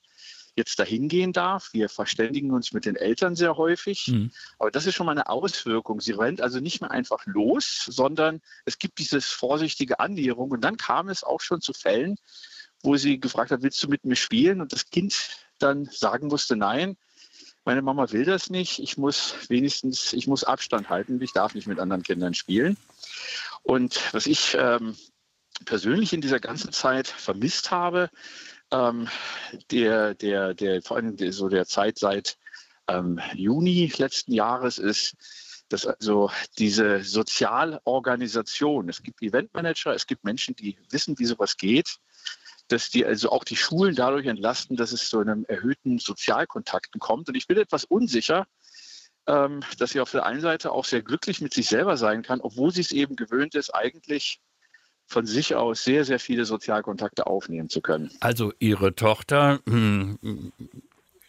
[0.54, 1.70] jetzt dahin gehen darf.
[1.72, 4.08] Wir verständigen uns mit den Eltern sehr häufig.
[4.08, 4.30] Mhm.
[4.58, 6.00] Aber das ist schon mal eine Auswirkung.
[6.00, 10.50] Sie rennt also nicht mehr einfach los, sondern es gibt diese vorsichtige Annäherung.
[10.50, 12.16] Und dann kam es auch schon zu Fällen,
[12.82, 14.60] wo sie gefragt hat, willst du mit mir spielen?
[14.60, 16.96] Und das Kind dann sagen musste, nein,
[17.64, 18.80] meine Mama will das nicht.
[18.80, 21.20] Ich muss wenigstens, ich muss Abstand halten.
[21.22, 22.76] Ich darf nicht mit anderen Kindern spielen.
[23.62, 24.96] Und was ich ähm,
[25.64, 28.10] persönlich in dieser ganzen Zeit vermisst habe,
[28.70, 29.08] ähm,
[29.70, 32.36] der, der, der, vor allem der, so der Zeit seit
[32.88, 35.14] ähm, Juni letzten Jahres ist,
[35.68, 41.96] dass also diese Sozialorganisation, es gibt Eventmanager, es gibt Menschen, die wissen, wie sowas geht,
[42.68, 47.28] dass die also auch die Schulen dadurch entlasten, dass es zu einem erhöhten Sozialkontakten kommt.
[47.28, 48.46] Und ich bin etwas unsicher,
[49.26, 52.40] ähm, dass sie auf der einen Seite auch sehr glücklich mit sich selber sein kann,
[52.40, 54.40] obwohl sie es eben gewöhnt ist, eigentlich
[55.06, 58.10] von sich aus sehr, sehr viele Sozialkontakte aufnehmen zu können.
[58.20, 60.52] Also Ihre Tochter hm,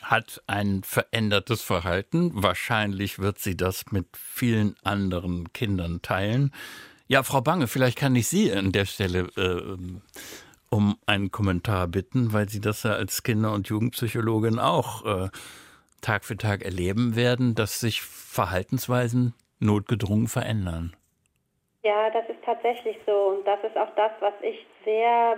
[0.02, 2.32] hat ein verändertes Verhalten.
[2.34, 6.52] Wahrscheinlich wird sie das mit vielen anderen Kindern teilen.
[7.08, 9.78] Ja, Frau Bange, vielleicht kann ich Sie an der Stelle äh,
[10.70, 15.30] um einen Kommentar bitten, weil Sie das ja als Kinder- und Jugendpsychologin auch äh,
[16.02, 20.96] Tag für Tag erleben werden, dass sich Verhaltensweisen notgedrungen verändern.
[21.86, 23.12] Ja, das ist tatsächlich so.
[23.12, 25.38] Und das ist auch das, was ich sehr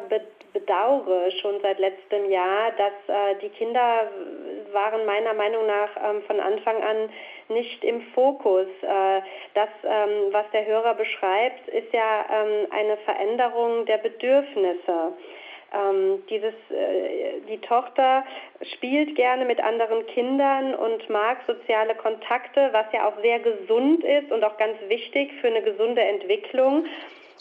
[0.54, 4.12] bedauere schon seit letztem Jahr, dass äh, die Kinder
[4.72, 7.10] waren meiner Meinung nach ähm, von Anfang an
[7.50, 8.68] nicht im Fokus.
[8.84, 9.22] Äh,
[9.56, 15.14] das, ähm, was der Hörer beschreibt, ist ja ähm, eine Veränderung der Bedürfnisse.
[15.74, 18.24] Ähm, dieses, äh, die Tochter
[18.74, 24.32] spielt gerne mit anderen Kindern und mag soziale Kontakte, was ja auch sehr gesund ist
[24.32, 26.86] und auch ganz wichtig für eine gesunde Entwicklung.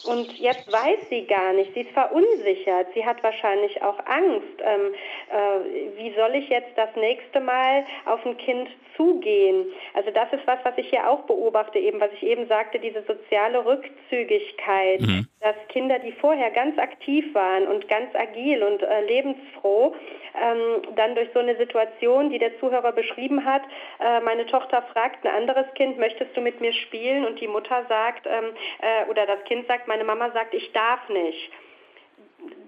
[0.03, 4.61] Und jetzt weiß sie gar nicht, sie ist verunsichert, sie hat wahrscheinlich auch Angst.
[4.61, 4.93] Ähm,
[5.31, 9.65] äh, wie soll ich jetzt das nächste Mal auf ein Kind zugehen?
[9.93, 13.03] Also das ist was, was ich hier auch beobachte, eben was ich eben sagte, diese
[13.03, 15.27] soziale Rückzügigkeit, mhm.
[15.39, 19.95] dass Kinder, die vorher ganz aktiv waren und ganz agil und äh, lebensfroh,
[20.41, 23.61] ähm, dann durch so eine Situation, die der Zuhörer beschrieben hat,
[23.99, 27.25] äh, meine Tochter fragt ein anderes Kind, möchtest du mit mir spielen?
[27.25, 30.71] Und die Mutter sagt, ähm, äh, oder das Kind sagt, sagt, meine Mama sagt, ich
[30.73, 31.51] darf nicht.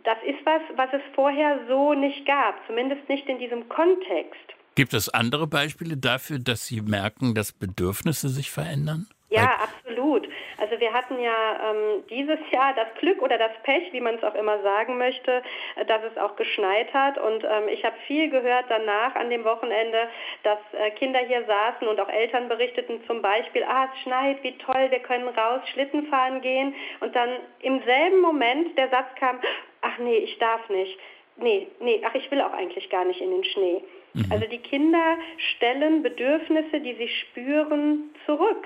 [0.03, 4.39] Das ist was, was es vorher so nicht gab, zumindest nicht in diesem Kontext.
[4.76, 9.07] Gibt es andere Beispiele dafür, dass Sie merken, dass Bedürfnisse sich verändern?
[9.30, 10.26] Ja, absolut.
[10.58, 14.24] Also wir hatten ja ähm, dieses Jahr das Glück oder das Pech, wie man es
[14.24, 15.44] auch immer sagen möchte,
[15.76, 17.18] äh, dass es auch geschneit hat.
[17.18, 20.08] Und ähm, ich habe viel gehört danach an dem Wochenende,
[20.44, 24.58] dass äh, Kinder hier saßen und auch Eltern berichteten zum Beispiel, ah, es schneit, wie
[24.60, 26.74] toll, wir können raus Schlitten fahren gehen.
[27.02, 29.42] Und dann im selben Moment der Satz kam,
[29.82, 30.98] ach nee, ich darf nicht.
[31.36, 33.84] Nee, nee, ach, ich will auch eigentlich gar nicht in den Schnee.
[34.14, 34.26] Mhm.
[34.32, 38.66] Also die Kinder stellen Bedürfnisse, die sie spüren, zurück.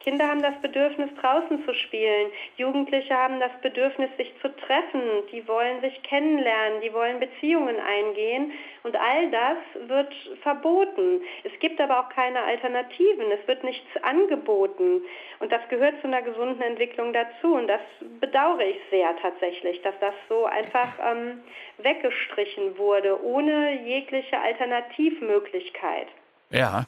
[0.00, 2.30] Kinder haben das Bedürfnis, draußen zu spielen.
[2.56, 5.02] Jugendliche haben das Bedürfnis, sich zu treffen.
[5.32, 8.52] Die wollen sich kennenlernen, die wollen Beziehungen eingehen.
[8.84, 11.20] Und all das wird verboten.
[11.42, 13.30] Es gibt aber auch keine Alternativen.
[13.32, 15.02] Es wird nichts angeboten.
[15.40, 17.54] Und das gehört zu einer gesunden Entwicklung dazu.
[17.54, 17.80] Und das
[18.20, 21.42] bedauere ich sehr tatsächlich, dass das so einfach ähm,
[21.78, 26.06] weggestrichen wurde, ohne jegliche Alternativmöglichkeit.
[26.50, 26.86] Ja,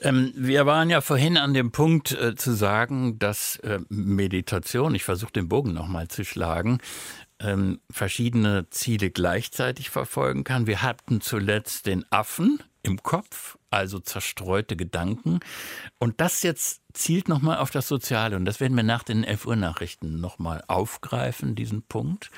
[0.00, 5.04] ähm, wir waren ja vorhin an dem Punkt äh, zu sagen, dass äh, Meditation, ich
[5.04, 6.78] versuche den Bogen nochmal zu schlagen,
[7.38, 10.66] ähm, verschiedene Ziele gleichzeitig verfolgen kann.
[10.66, 15.40] Wir hatten zuletzt den Affen im Kopf, also zerstreute Gedanken.
[15.98, 18.36] Und das jetzt zielt nochmal auf das Soziale.
[18.36, 22.30] Und das werden wir nach den 11 Uhr Nachrichten nochmal aufgreifen, diesen Punkt.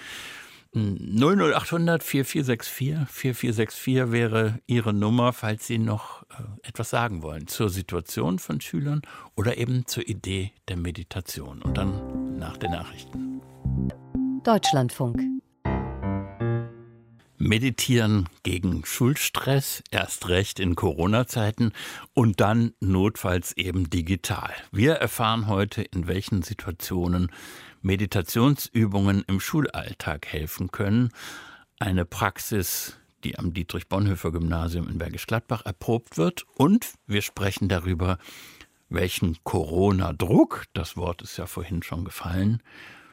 [0.74, 8.40] 00800 4464 4464 wäre Ihre Nummer, falls Sie noch äh, etwas sagen wollen zur Situation
[8.40, 9.02] von Schülern
[9.36, 11.62] oder eben zur Idee der Meditation.
[11.62, 13.40] Und dann nach den Nachrichten.
[14.42, 15.20] Deutschlandfunk.
[17.36, 21.72] Meditieren gegen Schulstress, erst recht in Corona-Zeiten
[22.14, 24.50] und dann notfalls eben digital.
[24.72, 27.30] Wir erfahren heute, in welchen Situationen
[27.84, 31.10] Meditationsübungen im Schulalltag helfen können.
[31.78, 36.46] Eine Praxis, die am Dietrich-Bonhoeffer-Gymnasium in Bergisch Gladbach erprobt wird.
[36.54, 38.18] Und wir sprechen darüber,
[38.88, 42.62] welchen Corona-Druck, das Wort ist ja vorhin schon gefallen,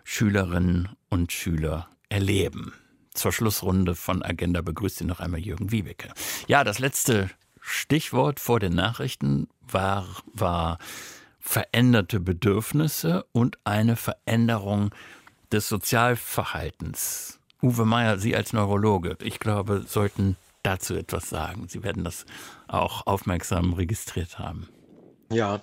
[0.05, 2.73] Schülerinnen und Schüler erleben.
[3.13, 6.13] Zur Schlussrunde von Agenda begrüßt Sie noch einmal Jürgen Wiebeke.
[6.47, 10.77] Ja, das letzte Stichwort vor den Nachrichten war, war
[11.41, 14.91] veränderte Bedürfnisse und eine Veränderung
[15.51, 17.39] des Sozialverhaltens.
[17.61, 21.67] Uwe Meyer, Sie als Neurologe, ich glaube, sollten dazu etwas sagen.
[21.67, 22.25] Sie werden das
[22.67, 24.69] auch aufmerksam registriert haben.
[25.29, 25.61] Ja,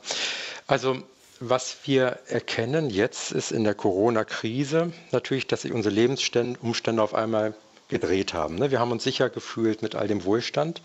[0.66, 1.02] also
[1.40, 7.54] was wir erkennen jetzt ist in der Corona-Krise natürlich, dass sich unsere Lebensumstände auf einmal
[7.88, 8.56] gedreht haben.
[8.56, 8.70] Ne?
[8.70, 10.82] Wir haben uns sicher gefühlt mit all dem Wohlstand.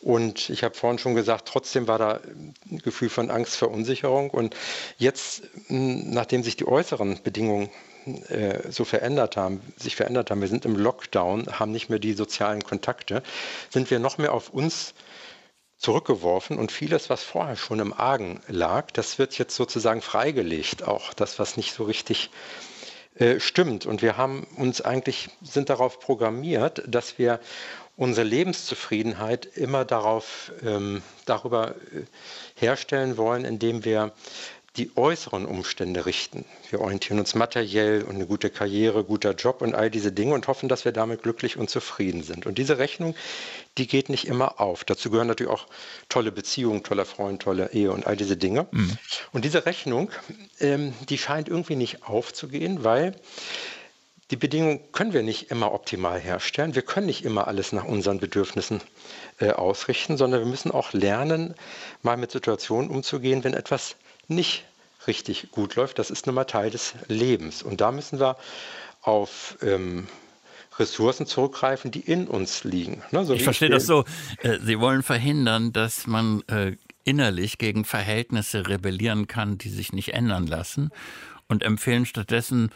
[0.00, 2.20] Und ich habe vorhin schon gesagt, trotzdem war da
[2.70, 4.30] ein Gefühl von Angst, Verunsicherung.
[4.30, 4.56] Und
[4.96, 7.70] jetzt, nachdem sich die äußeren Bedingungen
[8.28, 12.14] äh, so verändert haben, sich verändert haben, wir sind im Lockdown, haben nicht mehr die
[12.14, 13.22] sozialen Kontakte,
[13.68, 14.94] sind wir noch mehr auf uns
[15.76, 21.14] zurückgeworfen und vieles, was vorher schon im Argen lag, das wird jetzt sozusagen freigelegt, auch
[21.14, 22.30] das, was nicht so richtig
[23.16, 23.86] äh, stimmt.
[23.86, 27.40] Und wir haben uns eigentlich, sind darauf programmiert, dass wir
[28.00, 32.04] unsere Lebenszufriedenheit immer darauf, ähm, darüber äh,
[32.54, 34.12] herstellen wollen, indem wir
[34.76, 36.46] die äußeren Umstände richten.
[36.70, 40.48] Wir orientieren uns materiell und eine gute Karriere, guter Job und all diese Dinge und
[40.48, 42.46] hoffen, dass wir damit glücklich und zufrieden sind.
[42.46, 43.14] Und diese Rechnung,
[43.76, 44.84] die geht nicht immer auf.
[44.84, 45.66] Dazu gehören natürlich auch
[46.08, 48.66] tolle Beziehungen, toller Freund, tolle Ehe und all diese Dinge.
[48.70, 48.96] Mhm.
[49.32, 50.10] Und diese Rechnung,
[50.58, 53.14] ähm, die scheint irgendwie nicht aufzugehen, weil
[54.30, 56.74] die Bedingungen können wir nicht immer optimal herstellen.
[56.74, 58.80] Wir können nicht immer alles nach unseren Bedürfnissen
[59.40, 61.54] äh, ausrichten, sondern wir müssen auch lernen,
[62.02, 63.96] mal mit Situationen umzugehen, wenn etwas
[64.28, 64.64] nicht
[65.06, 65.98] richtig gut läuft.
[65.98, 67.62] Das ist nun mal Teil des Lebens.
[67.62, 68.36] Und da müssen wir
[69.02, 70.06] auf ähm,
[70.78, 73.02] Ressourcen zurückgreifen, die in uns liegen.
[73.10, 73.24] Ne?
[73.24, 74.04] So ich verstehe ich das so.
[74.42, 80.14] Äh, Sie wollen verhindern, dass man äh, innerlich gegen Verhältnisse rebellieren kann, die sich nicht
[80.14, 80.90] ändern lassen
[81.48, 82.70] und empfehlen stattdessen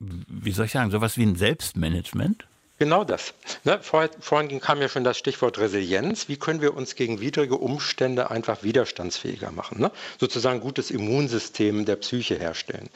[0.00, 2.46] wie soll ich sagen, sowas wie ein Selbstmanagement?
[2.80, 3.34] Genau das.
[3.64, 6.30] Ne, vor, vorhin kam ja schon das Stichwort Resilienz.
[6.30, 9.82] Wie können wir uns gegen widrige Umstände einfach widerstandsfähiger machen?
[9.82, 9.90] Ne?
[10.18, 12.88] Sozusagen gutes Immunsystem der Psyche herstellen.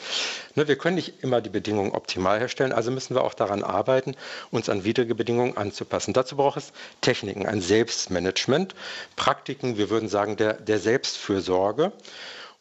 [0.55, 4.17] Ne, wir können nicht immer die Bedingungen optimal herstellen, also müssen wir auch daran arbeiten,
[4.51, 6.15] uns an widrige Bedingungen anzupassen.
[6.15, 8.75] Dazu braucht es Techniken, ein Selbstmanagement,
[9.17, 11.93] Praktiken, wir würden sagen, der, der Selbstfürsorge.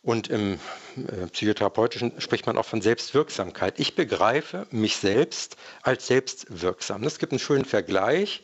[0.04, 0.60] Und im
[0.98, 3.80] äh, Psychotherapeutischen spricht man auch von Selbstwirksamkeit.
[3.80, 7.04] Ich begreife mich selbst als selbstwirksam.
[7.04, 8.44] Es gibt einen schönen Vergleich.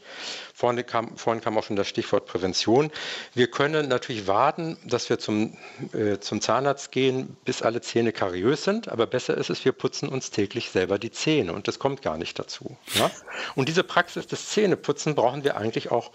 [0.54, 2.92] Vorne kam, vorhin kam auch schon das Stichwort Prävention.
[3.34, 5.58] Wir können natürlich warten, dass wir zum,
[5.92, 8.88] äh, zum Zahnarzt gehen, bis alle Zähne kariös sind.
[8.88, 11.52] Aber besser ist es, wir putzen uns täglich selber die Zähne.
[11.52, 12.78] Und das kommt gar nicht dazu.
[12.94, 13.12] Ja?
[13.56, 16.12] Und diese Praxis des Zähneputzen brauchen wir eigentlich auch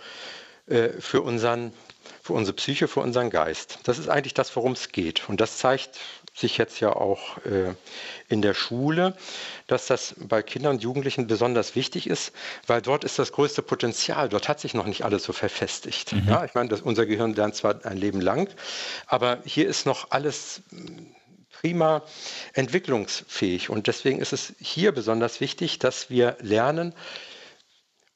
[0.68, 1.74] äh, für unseren
[2.25, 3.81] für unsere Psyche, für unseren Geist.
[3.83, 5.29] Das ist eigentlich das, worum es geht.
[5.29, 6.01] Und das zeigt
[6.35, 7.75] sich jetzt ja auch äh,
[8.31, 9.14] in der Schule,
[9.66, 12.33] dass das bei Kindern und Jugendlichen besonders wichtig ist,
[12.66, 14.31] weil dort ist das größte Potenzial.
[14.31, 16.14] Dort hat sich noch nicht alles so verfestigt.
[16.14, 16.27] Mhm.
[16.27, 18.49] Ja, ich meine, das, unser Gehirn lernt zwar ein Leben lang,
[19.07, 20.62] aber hier ist noch alles
[21.61, 22.03] prima
[22.55, 23.68] entwicklungsfähig.
[23.68, 26.95] Und deswegen ist es hier besonders wichtig, dass wir lernen,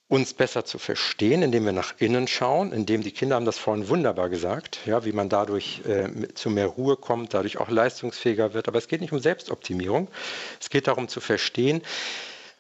[0.09, 3.89] uns besser zu verstehen, indem wir nach innen schauen, indem die Kinder haben das vorhin
[3.89, 8.69] wunderbar gesagt, ja, wie man dadurch äh, zu mehr Ruhe kommt, dadurch auch leistungsfähiger wird.
[8.69, 10.09] Aber es geht nicht um Selbstoptimierung.
[10.61, 11.83] Es geht darum zu verstehen,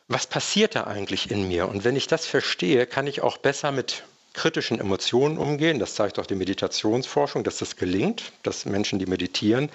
[0.08, 1.68] was passiert da eigentlich in mir?
[1.68, 5.78] Und wenn ich das verstehe, kann ich auch besser mit kritischen Emotionen umgehen.
[5.78, 9.70] Das zeigt auch die Meditationsforschung, dass das gelingt, dass Menschen, die meditieren,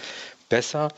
[0.48, 0.90] besser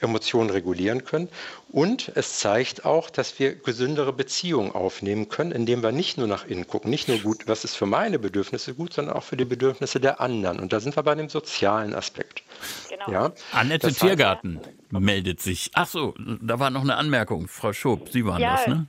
[0.00, 1.28] Emotionen regulieren können.
[1.70, 6.46] Und es zeigt auch, dass wir gesündere Beziehungen aufnehmen können, indem wir nicht nur nach
[6.46, 9.44] innen gucken, nicht nur gut, was ist für meine Bedürfnisse gut, sondern auch für die
[9.44, 10.60] Bedürfnisse der anderen.
[10.60, 12.42] Und da sind wir bei dem sozialen Aspekt.
[12.90, 13.10] Genau.
[13.10, 15.70] Ja, Annette Tiergarten meldet sich.
[15.74, 17.48] Ach so, da war noch eine Anmerkung.
[17.48, 18.86] Frau Schob, Sie waren ja, das, ne?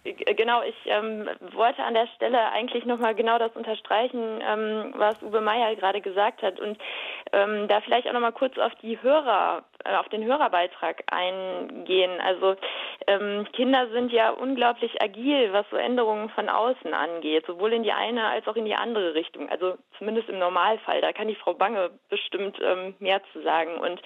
[0.50, 5.42] Genau, ich ähm, wollte an der Stelle eigentlich nochmal genau das unterstreichen, ähm, was Uwe
[5.42, 6.62] Meier gerade gesagt hat.
[6.62, 6.78] Und
[7.34, 12.22] ähm, da vielleicht auch nochmal kurz auf die Hörer, äh, auf den Hörerbeitrag eingehen.
[12.22, 12.56] Also
[13.08, 17.92] ähm, Kinder sind ja unglaublich agil, was so Änderungen von außen angeht, sowohl in die
[17.92, 19.50] eine als auch in die andere Richtung.
[19.50, 21.02] Also zumindest im Normalfall.
[21.02, 23.59] Da kann die Frau Bange bestimmt ähm, mehr zu sagen.
[23.68, 24.02] Und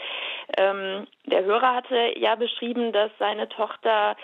[0.57, 4.15] ähm, der Hörer hatte ja beschrieben, dass seine Tochter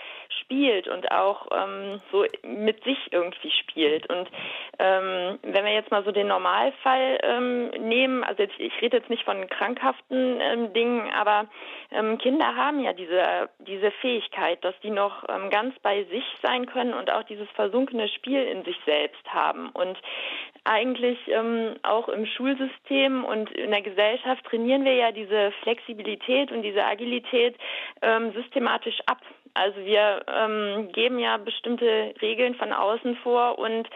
[0.42, 4.08] spielt und auch ähm, so mit sich irgendwie spielt.
[4.10, 4.28] Und
[4.78, 9.10] ähm, wenn wir jetzt mal so den Normalfall ähm, nehmen, also jetzt, ich rede jetzt
[9.10, 11.46] nicht von krankhaften ähm, Dingen, aber
[11.90, 16.66] ähm, Kinder haben ja diese, diese Fähigkeit, dass die noch ähm, ganz bei sich sein
[16.66, 19.70] können und auch dieses versunkene Spiel in sich selbst haben.
[19.70, 19.98] Und
[20.64, 26.62] eigentlich ähm, auch im Schulsystem und in der Gesellschaft trainieren wir ja diese Flexibilität und
[26.62, 27.56] diese Agilität
[28.02, 29.20] ähm, systematisch ab.
[29.54, 33.88] Also wir ähm, geben ja bestimmte Regeln von außen vor und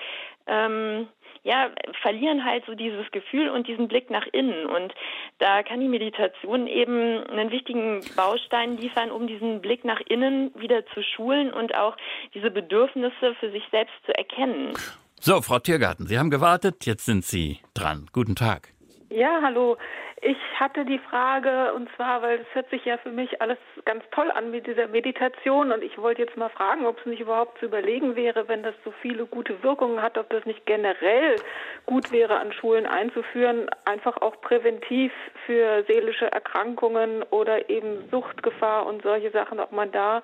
[0.47, 1.09] ähm,
[1.45, 4.67] ja, verlieren halt so dieses Gefühl und diesen Blick nach innen.
[4.67, 4.95] Und
[5.39, 10.87] da kann die Meditation eben einen wichtigen Baustein liefern, um diesen Blick nach innen wieder
[10.87, 11.97] zu schulen und auch
[12.33, 14.73] diese Bedürfnisse für sich selbst zu erkennen.
[15.21, 18.09] So, Frau Tiergarten, Sie haben gewartet, jetzt sind Sie dran.
[18.12, 18.74] Guten Tag.
[19.11, 19.77] Ja, hallo.
[20.23, 24.03] Ich hatte die Frage, und zwar, weil es hört sich ja für mich alles ganz
[24.11, 27.59] toll an mit dieser Meditation und ich wollte jetzt mal fragen, ob es nicht überhaupt
[27.59, 31.37] zu überlegen wäre, wenn das so viele gute Wirkungen hat, ob das nicht generell
[31.85, 35.13] gut wäre, an Schulen einzuführen, einfach auch präventiv
[35.45, 40.23] für seelische Erkrankungen oder eben Suchtgefahr und solche Sachen, ob man da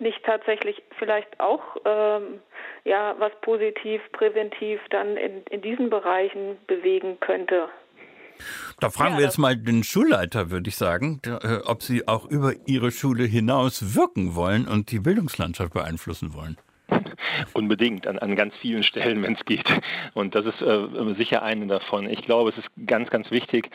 [0.00, 2.40] nicht tatsächlich vielleicht auch ähm,
[2.84, 7.68] ja was positiv, präventiv dann in, in diesen Bereichen bewegen könnte.
[8.80, 12.26] Da fragen ja, wir jetzt mal den Schulleiter, würde ich sagen, äh, ob Sie auch
[12.26, 16.56] über Ihre Schule hinaus wirken wollen und die Bildungslandschaft beeinflussen wollen.
[17.54, 19.68] Unbedingt, an, an ganz vielen Stellen, wenn es geht.
[20.14, 22.08] Und das ist äh, sicher eine davon.
[22.08, 23.70] Ich glaube, es ist ganz, ganz wichtig,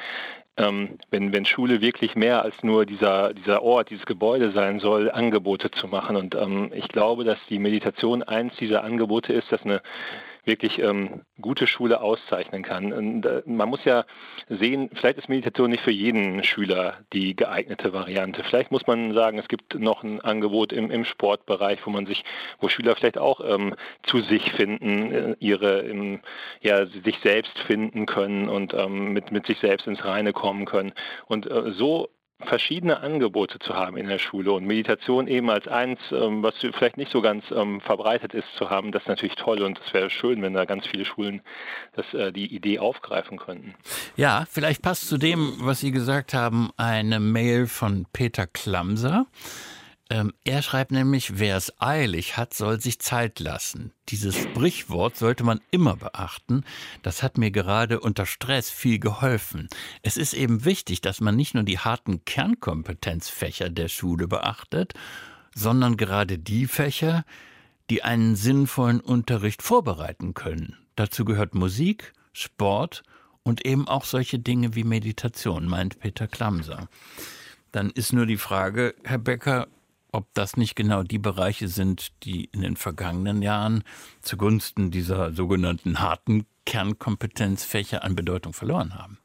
[0.57, 5.09] ähm, wenn, wenn Schule wirklich mehr als nur dieser, dieser Ort, dieses Gebäude sein soll,
[5.09, 6.15] Angebote zu machen.
[6.15, 9.81] Und ähm, ich glaube, dass die Meditation eins dieser Angebote ist, dass eine
[10.43, 12.93] wirklich ähm, gute Schule auszeichnen kann.
[12.93, 14.05] Und, äh, man muss ja
[14.49, 18.43] sehen, vielleicht ist Meditation nicht für jeden Schüler die geeignete Variante.
[18.43, 22.23] Vielleicht muss man sagen, es gibt noch ein Angebot im, im Sportbereich, wo man sich,
[22.59, 26.21] wo Schüler vielleicht auch ähm, zu sich finden, äh, ihre, im,
[26.61, 30.93] ja, sich selbst finden können und ähm, mit, mit sich selbst ins Reine kommen können.
[31.27, 32.09] Und äh, so
[32.41, 36.97] verschiedene Angebote zu haben in der Schule und Meditation eben als eins, ähm, was vielleicht
[36.97, 40.09] nicht so ganz ähm, verbreitet ist, zu haben, das ist natürlich toll und es wäre
[40.09, 41.41] schön, wenn da ganz viele Schulen
[41.95, 43.75] das, äh, die Idee aufgreifen könnten.
[44.15, 49.25] Ja, vielleicht passt zu dem, was Sie gesagt haben, eine Mail von Peter Klamser.
[50.11, 53.93] Ähm, er schreibt nämlich, wer es eilig hat, soll sich Zeit lassen.
[54.09, 56.65] Dieses Sprichwort sollte man immer beachten.
[57.01, 59.69] Das hat mir gerade unter Stress viel geholfen.
[60.01, 64.95] Es ist eben wichtig, dass man nicht nur die harten Kernkompetenzfächer der Schule beachtet,
[65.55, 67.23] sondern gerade die Fächer,
[67.89, 70.75] die einen sinnvollen Unterricht vorbereiten können.
[70.97, 73.03] Dazu gehört Musik, Sport
[73.43, 76.89] und eben auch solche Dinge wie Meditation, meint Peter Klamser.
[77.71, 79.69] Dann ist nur die Frage, Herr Becker,
[80.11, 83.83] ob das nicht genau die Bereiche sind, die in den vergangenen Jahren
[84.21, 89.17] zugunsten dieser sogenannten harten Kernkompetenzfächer an Bedeutung verloren haben.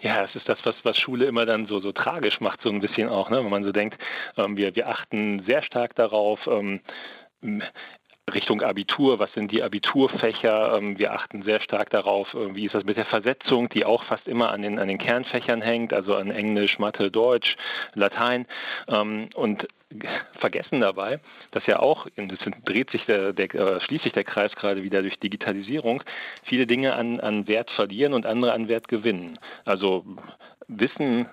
[0.00, 2.80] Ja, das ist das, was, was Schule immer dann so, so tragisch macht, so ein
[2.80, 3.44] bisschen auch, ne?
[3.44, 3.98] wenn man so denkt,
[4.36, 6.80] ähm, wir, wir achten sehr stark darauf, ähm,
[8.32, 10.76] Richtung Abitur, was sind die Abiturfächer?
[10.78, 14.02] Ähm, wir achten sehr stark darauf, äh, wie ist das mit der Versetzung, die auch
[14.04, 17.56] fast immer an den, an den Kernfächern hängt, also an Englisch, Mathe, Deutsch,
[17.94, 18.46] Latein.
[18.88, 19.68] Ähm, und
[20.38, 21.20] vergessen dabei,
[21.52, 25.02] dass ja auch, das dreht sich der, der, äh, schließt sich der Kreis gerade wieder
[25.02, 26.02] durch Digitalisierung,
[26.44, 29.38] viele Dinge an, an Wert verlieren und andere an Wert gewinnen.
[29.64, 30.04] Also
[30.66, 31.28] Wissen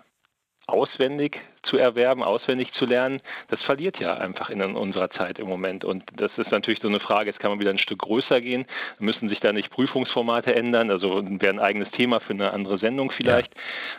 [0.71, 5.83] auswendig zu erwerben, auswendig zu lernen, das verliert ja einfach in unserer Zeit im Moment.
[5.85, 8.65] Und das ist natürlich so eine Frage, jetzt kann man wieder ein Stück größer gehen,
[8.99, 13.11] müssen sich da nicht Prüfungsformate ändern, also wäre ein eigenes Thema für eine andere Sendung
[13.11, 13.53] vielleicht.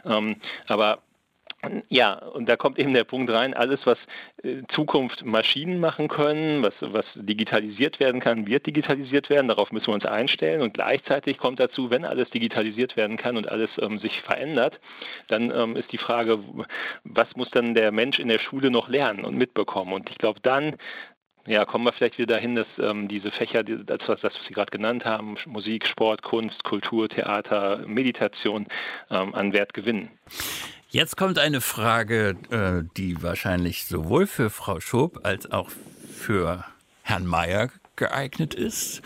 [0.04, 0.18] Ja.
[0.18, 0.98] Ähm, aber
[1.88, 3.98] ja, und da kommt eben der Punkt rein, alles, was
[4.42, 9.86] äh, Zukunft Maschinen machen können, was, was digitalisiert werden kann, wird digitalisiert werden, darauf müssen
[9.86, 10.60] wir uns einstellen.
[10.60, 14.80] Und gleichzeitig kommt dazu, wenn alles digitalisiert werden kann und alles ähm, sich verändert,
[15.28, 16.40] dann ähm, ist die Frage,
[17.04, 19.92] was muss dann der Mensch in der Schule noch lernen und mitbekommen?
[19.92, 20.76] Und ich glaube dann
[21.46, 24.70] ja, kommen wir vielleicht wieder dahin, dass ähm, diese Fächer, das, das, was Sie gerade
[24.70, 28.66] genannt haben, Musik, Sport, Kunst, Kultur, Theater, Meditation,
[29.10, 30.10] ähm, an Wert gewinnen.
[30.92, 36.66] Jetzt kommt eine Frage, äh, die wahrscheinlich sowohl für Frau Schob als auch für
[37.00, 39.00] Herrn Mayer geeignet ist.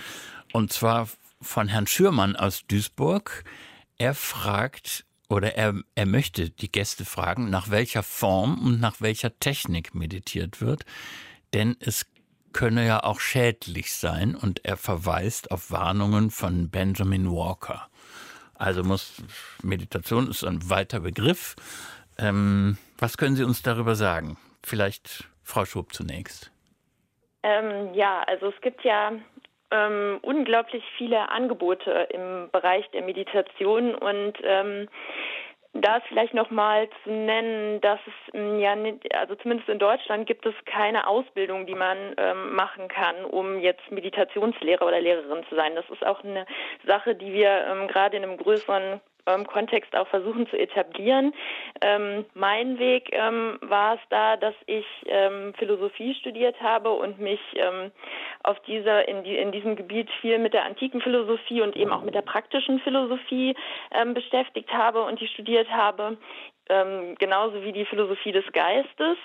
[0.53, 1.09] Und zwar
[1.41, 3.45] von Herrn Schürmann aus Duisburg.
[3.99, 9.39] Er fragt oder er, er möchte die Gäste fragen, nach welcher Form und nach welcher
[9.39, 10.85] Technik meditiert wird.
[11.55, 12.07] Denn es
[12.53, 17.89] könne ja auch schädlich sein und er verweist auf Warnungen von Benjamin Walker.
[18.59, 19.23] Also muss
[19.63, 21.57] Meditation ist ein weiter Begriff.
[22.19, 24.39] Ähm, was können Sie uns darüber sagen?
[24.63, 26.51] Vielleicht Frau Schob zunächst.
[27.43, 29.13] Ähm, ja, also es gibt ja
[29.71, 34.89] ähm, unglaublich viele Angebote im Bereich der Meditation und ähm,
[35.81, 40.27] da ist vielleicht nochmal zu nennen, dass es mm, ja nicht, also zumindest in Deutschland
[40.27, 45.55] gibt es keine Ausbildung, die man ähm, machen kann, um jetzt Meditationslehrer oder Lehrerin zu
[45.55, 45.75] sein.
[45.75, 46.47] Das ist auch eine
[46.87, 51.35] Sache, die wir ähm, gerade in einem größeren ähm, Kontext auch versuchen zu etablieren.
[51.81, 57.41] Ähm, mein Weg ähm, war es da, dass ich ähm, Philosophie studiert habe und mich
[57.55, 57.91] ähm,
[58.43, 62.03] auf dieser in, die, in diesem Gebiet viel mit der antiken Philosophie und eben auch
[62.03, 63.55] mit der praktischen Philosophie
[63.93, 66.17] ähm, beschäftigt habe und die studiert habe
[66.69, 69.17] ähm, genauso wie die Philosophie des Geistes.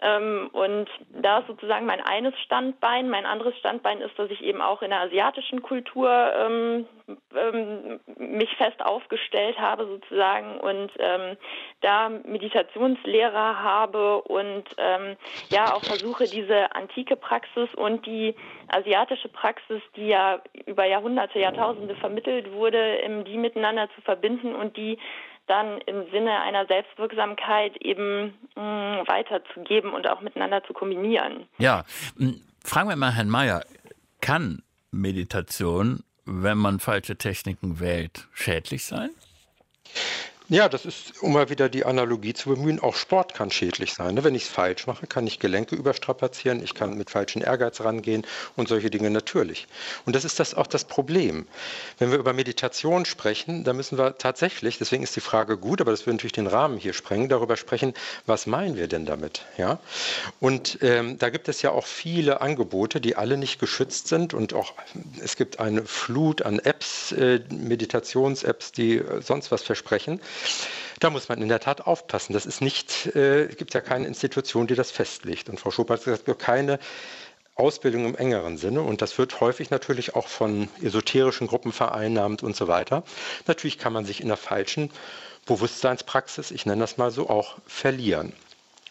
[0.00, 3.08] Ähm, und da ist sozusagen mein eines Standbein.
[3.08, 6.86] Mein anderes Standbein ist, dass ich eben auch in der asiatischen Kultur ähm,
[7.34, 11.36] ähm mich fest aufgestellt habe sozusagen und ähm,
[11.80, 15.16] da Meditationslehrer habe und ähm,
[15.50, 18.34] ja auch versuche, diese antike Praxis und die
[18.68, 24.98] asiatische Praxis, die ja über Jahrhunderte, Jahrtausende vermittelt wurde, die miteinander zu verbinden und die
[25.48, 31.48] dann im Sinne einer Selbstwirksamkeit eben mh, mm, weiterzugeben und auch miteinander zu kombinieren.
[31.58, 31.84] Ja,
[32.64, 33.62] fragen wir mal Herrn Mayer,
[34.20, 39.10] kann Meditation, wenn man falsche Techniken wählt, schädlich sein?
[40.50, 44.14] Ja, das ist, um mal wieder die Analogie zu bemühen, auch Sport kann schädlich sein.
[44.14, 44.24] Ne?
[44.24, 48.26] Wenn ich es falsch mache, kann ich Gelenke überstrapazieren, ich kann mit falschem Ehrgeiz rangehen
[48.56, 49.66] und solche Dinge natürlich.
[50.06, 51.46] Und das ist das auch das Problem.
[51.98, 55.90] Wenn wir über Meditation sprechen, da müssen wir tatsächlich, deswegen ist die Frage gut, aber
[55.90, 57.92] das würde natürlich den Rahmen hier sprengen, darüber sprechen,
[58.24, 59.44] was meinen wir denn damit?
[59.58, 59.80] Ja?
[60.40, 64.54] Und ähm, da gibt es ja auch viele Angebote, die alle nicht geschützt sind und
[64.54, 64.72] auch
[65.22, 70.22] es gibt eine Flut an Apps, äh, Meditations-Apps, die äh, sonst was versprechen.
[71.00, 72.32] Da muss man in der Tat aufpassen.
[72.32, 75.48] Das ist nicht, äh, es gibt ja keine Institution, die das festlegt.
[75.48, 76.78] Und Frau Schopp hat gesagt, keine
[77.58, 82.54] Ausbildung im engeren Sinne und das wird häufig natürlich auch von esoterischen Gruppen vereinnahmt und
[82.54, 83.02] so weiter.
[83.46, 84.90] Natürlich kann man sich in der falschen
[85.44, 88.32] Bewusstseinspraxis, ich nenne das mal so, auch verlieren.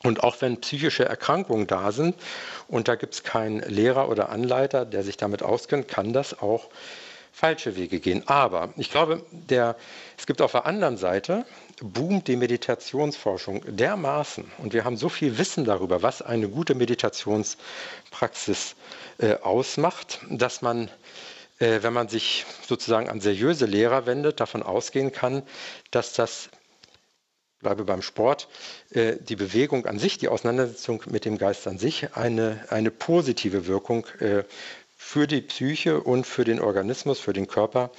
[0.04, 2.16] Und auch wenn psychische Erkrankungen da sind
[2.68, 6.70] und da gibt es keinen Lehrer oder Anleiter, der sich damit auskennt, kann das auch
[7.38, 8.28] falsche Wege gehen.
[8.28, 9.76] Aber ich glaube, der,
[10.18, 11.46] es gibt auf der anderen Seite,
[11.80, 18.76] boomt die Meditationsforschung dermaßen und wir haben so viel Wissen darüber, was eine gute Meditationspraxis
[19.20, 20.90] äh, ausmacht, dass man,
[21.60, 25.44] äh, wenn man sich sozusagen an seriöse Lehrer wendet, davon ausgehen kann,
[25.92, 26.50] dass das
[27.60, 28.48] bleibe beim Sport,
[28.90, 33.68] äh, die Bewegung an sich, die Auseinandersetzung mit dem Geist an sich, eine, eine positive
[33.68, 34.44] Wirkung äh,
[35.08, 37.92] für die Psyche und für den Organismus, für den Körper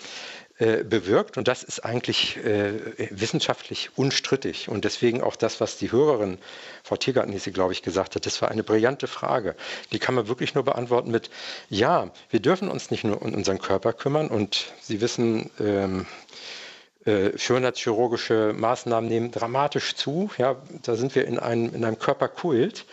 [0.59, 1.39] äh, bewirkt.
[1.39, 2.75] Und das ist eigentlich äh,
[3.11, 4.69] wissenschaftlich unstrittig.
[4.69, 6.37] Und deswegen auch das, was die Hörerin,
[6.85, 9.57] Frau Tiergarten hieß sie, glaube ich, gesagt hat, das war eine brillante Frage.
[9.91, 11.31] Die kann man wirklich nur beantworten mit,
[11.71, 14.29] ja, wir dürfen uns nicht nur um unseren Körper kümmern.
[14.29, 16.05] Und Sie wissen, ähm,
[17.07, 20.31] äh, schönheitschirurgische Maßnahmen nehmen dramatisch zu.
[20.37, 22.85] Ja, da sind wir in einem, in einem Körperkult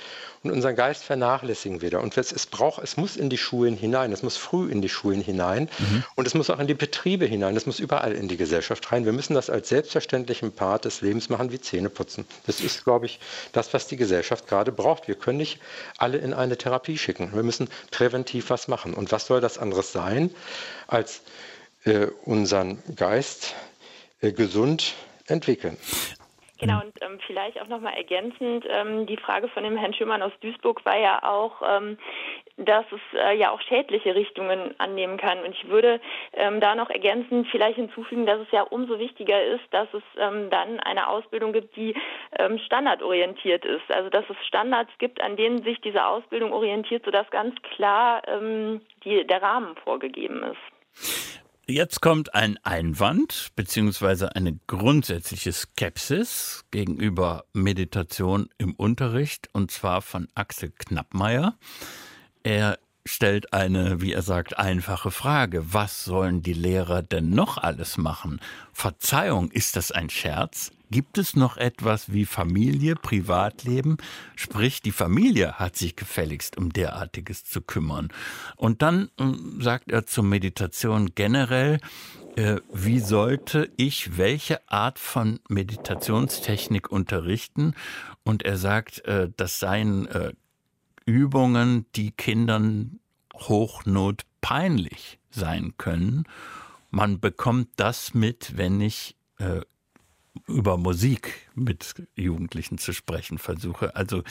[0.46, 2.02] und unseren Geist vernachlässigen wieder.
[2.02, 4.90] Und es, es braucht, es muss in die Schulen hinein, es muss früh in die
[4.90, 6.04] Schulen hinein mhm.
[6.16, 9.06] und es muss auch in die Betriebe hinein, es muss überall in die Gesellschaft rein.
[9.06, 12.26] Wir müssen das als selbstverständlichen Part des Lebens machen, wie Zähne putzen.
[12.46, 13.20] Das ist, glaube ich,
[13.52, 15.08] das, was die Gesellschaft gerade braucht.
[15.08, 15.60] Wir können nicht
[15.98, 17.32] alle in eine Therapie schicken.
[17.34, 18.94] Wir müssen präventiv was machen.
[18.94, 20.30] Und was soll das anderes sein,
[20.88, 21.22] als
[21.86, 23.54] äh, unseren Geist
[24.22, 24.94] äh, gesund
[25.28, 25.78] entwickeln?
[26.60, 30.32] Genau, und ähm, vielleicht auch nochmal ergänzend, ähm, die Frage von dem Herrn Schümann aus
[30.40, 31.98] Duisburg war ja auch, ähm,
[32.58, 35.40] dass es äh, ja auch schädliche Richtungen annehmen kann.
[35.40, 36.00] Und ich würde
[36.34, 40.50] ähm, da noch ergänzend vielleicht hinzufügen, dass es ja umso wichtiger ist, dass es ähm,
[40.50, 41.94] dann eine Ausbildung gibt, die
[42.40, 43.92] ähm, standardorientiert ist.
[43.92, 48.80] Also dass es Standards gibt, an denen sich diese Ausbildung orientiert, sodass ganz klar ähm,
[49.04, 51.45] die, der Rahmen vorgegeben ist.
[51.68, 60.28] Jetzt kommt ein Einwand beziehungsweise eine grundsätzliche Skepsis gegenüber Meditation im Unterricht und zwar von
[60.36, 61.58] Axel Knappmeier.
[62.44, 65.74] Er stellt eine, wie er sagt, einfache Frage.
[65.74, 68.40] Was sollen die Lehrer denn noch alles machen?
[68.74, 70.72] Verzeihung, ist das ein Scherz?
[70.92, 73.98] Gibt es noch etwas wie Familie, Privatleben?
[74.36, 78.10] Sprich, die Familie hat sich gefälligst um derartiges zu kümmern.
[78.56, 79.24] Und dann äh,
[79.60, 81.80] sagt er zur Meditation generell,
[82.36, 87.74] äh, wie sollte ich welche Art von Meditationstechnik unterrichten?
[88.24, 90.34] Und er sagt, äh, das seien äh,
[91.06, 93.00] Übungen, die Kindern
[93.34, 96.26] hochnotpeinlich sein können.
[96.92, 99.62] Man bekommt das mit, wenn ich äh,
[100.48, 103.96] über Musik mit Jugendlichen zu sprechen versuche.
[103.96, 104.24] Also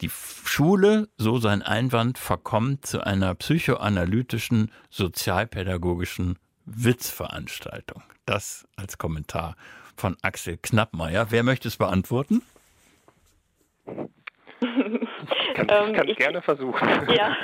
[0.00, 8.02] die Schule, so sein Einwand, verkommt zu einer psychoanalytischen, sozialpädagogischen Witzveranstaltung.
[8.26, 9.56] Das als Kommentar
[9.96, 11.30] von Axel Knappmeier.
[11.30, 12.42] Wer möchte es beantworten?
[15.54, 16.88] kann es ähm, gerne versuchen.
[17.08, 17.36] Ja.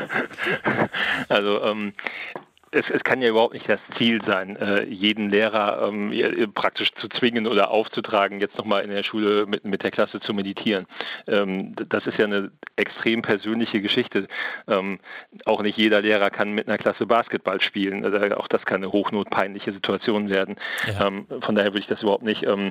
[1.28, 1.94] also ähm,
[2.72, 6.12] es, es, kann ja überhaupt nicht das Ziel sein, äh, jeden Lehrer ähm,
[6.54, 10.32] praktisch zu zwingen oder aufzutragen, jetzt nochmal in der Schule mit, mit der Klasse zu
[10.32, 10.86] meditieren.
[11.26, 14.28] Ähm, das ist ja eine extrem persönliche Geschichte.
[14.68, 15.00] Ähm,
[15.46, 18.04] auch nicht jeder Lehrer kann mit einer Klasse Basketball spielen.
[18.04, 20.56] Also auch das kann eine hochnotpeinliche Situation werden.
[20.86, 21.08] Ja.
[21.08, 22.70] Ähm, von daher würde ich das überhaupt nicht ähm,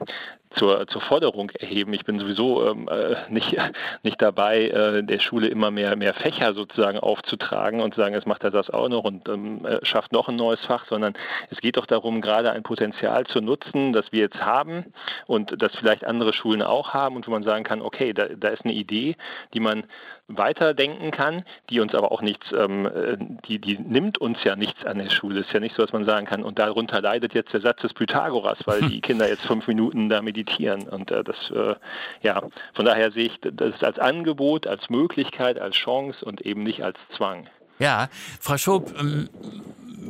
[0.51, 1.93] zur, zur Forderung erheben.
[1.93, 3.55] Ich bin sowieso ähm, äh, nicht,
[4.03, 8.27] nicht dabei, äh, der Schule immer mehr, mehr Fächer sozusagen aufzutragen und zu sagen, jetzt
[8.27, 11.13] macht er das auch noch und äh, schafft noch ein neues Fach, sondern
[11.49, 14.93] es geht doch darum, gerade ein Potenzial zu nutzen, das wir jetzt haben
[15.27, 18.49] und das vielleicht andere Schulen auch haben und wo man sagen kann, okay, da, da
[18.49, 19.15] ist eine Idee,
[19.53, 19.83] die man
[20.29, 23.17] weiterdenken kann, die uns aber auch nichts, ähm, äh,
[23.47, 25.41] die, die nimmt uns ja nichts an der Schule.
[25.41, 27.81] Es ist ja nicht so, dass man sagen kann, und darunter leidet jetzt der Satz
[27.81, 30.87] des Pythagoras, weil die Kinder jetzt fünf Minuten da meditieren.
[30.87, 31.75] Und äh, das, äh,
[32.21, 36.83] ja, von daher sehe ich das als Angebot, als Möglichkeit, als Chance und eben nicht
[36.83, 37.47] als Zwang.
[37.80, 38.09] Ja,
[38.39, 39.30] Frau Schob, ähm,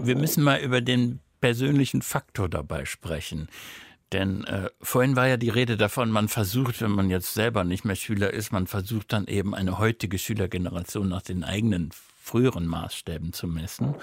[0.02, 3.48] wir müssen mal über den persönlichen Faktor dabei sprechen.
[4.12, 7.86] Denn äh, vorhin war ja die Rede davon, man versucht, wenn man jetzt selber nicht
[7.86, 13.34] mehr Schüler ist, man versucht dann eben eine heutige Schülergeneration nach den eigenen früheren Maßstäben
[13.34, 13.96] zu messen.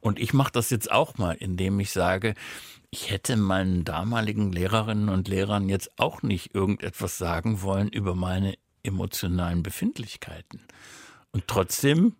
[0.00, 2.34] Und ich mache das jetzt auch mal, indem ich sage,
[2.90, 8.54] ich hätte meinen damaligen Lehrerinnen und Lehrern jetzt auch nicht irgendetwas sagen wollen über meine
[8.82, 10.60] emotionalen Befindlichkeiten.
[11.30, 12.16] Und trotzdem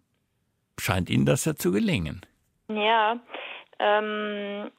[0.83, 2.21] scheint Ihnen das ja zu gelingen.
[2.69, 3.19] Ja,
[3.79, 4.71] ähm,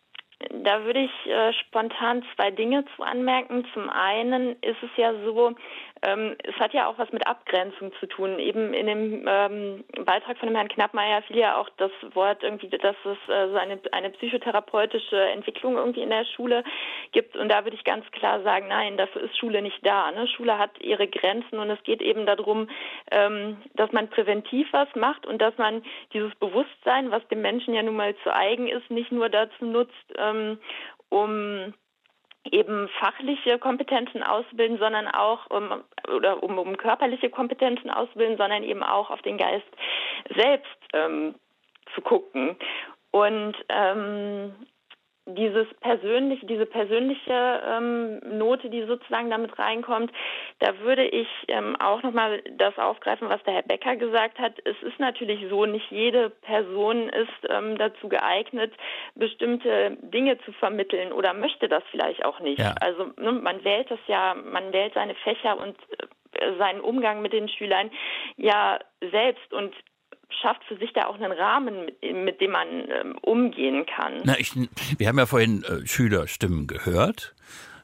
[0.63, 3.65] da würde ich äh, spontan zwei Dinge zu anmerken.
[3.73, 5.53] Zum einen ist es ja so,
[6.03, 8.37] ähm, es hat ja auch was mit Abgrenzung zu tun.
[8.37, 12.67] Eben in dem ähm, Beitrag von dem Herrn Knappmeier fiel ja auch das Wort irgendwie,
[12.69, 16.63] dass es äh, so eine, eine psychotherapeutische Entwicklung irgendwie in der Schule
[17.13, 17.37] gibt.
[17.37, 20.11] Und da würde ich ganz klar sagen, nein, dafür ist Schule nicht da.
[20.11, 20.27] Ne?
[20.27, 22.67] Schule hat ihre Grenzen und es geht eben darum,
[23.11, 27.81] ähm, dass man präventiv was macht und dass man dieses Bewusstsein, was dem Menschen ja
[27.81, 30.59] nun mal zu eigen ist, nicht nur dazu nutzt, ähm,
[31.09, 31.73] um
[32.51, 35.83] eben fachliche Kompetenzen ausbilden, sondern auch um,
[36.13, 39.67] oder um, um körperliche Kompetenzen ausbilden, sondern eben auch auf den Geist
[40.35, 41.35] selbst ähm,
[41.95, 42.55] zu gucken.
[43.11, 44.53] Und ähm,
[45.25, 50.11] dieses persönliche, diese persönliche ähm, Note, die sozusagen damit reinkommt,
[50.59, 54.59] da würde ich ähm, auch nochmal das aufgreifen, was der Herr Becker gesagt hat.
[54.65, 58.73] Es ist natürlich so, nicht jede Person ist ähm, dazu geeignet,
[59.15, 62.59] bestimmte Dinge zu vermitteln oder möchte das vielleicht auch nicht.
[62.59, 62.75] Ja.
[62.81, 65.77] Also ne, man wählt das ja, man wählt seine Fächer und
[66.33, 67.91] äh, seinen Umgang mit den Schülern
[68.35, 69.73] ja selbst und
[70.41, 74.21] schafft für sich da auch einen Rahmen, mit, dem man ähm, umgehen kann.
[74.23, 74.53] Na, ich,
[74.97, 77.35] wir haben ja vorhin äh, Schülerstimmen gehört.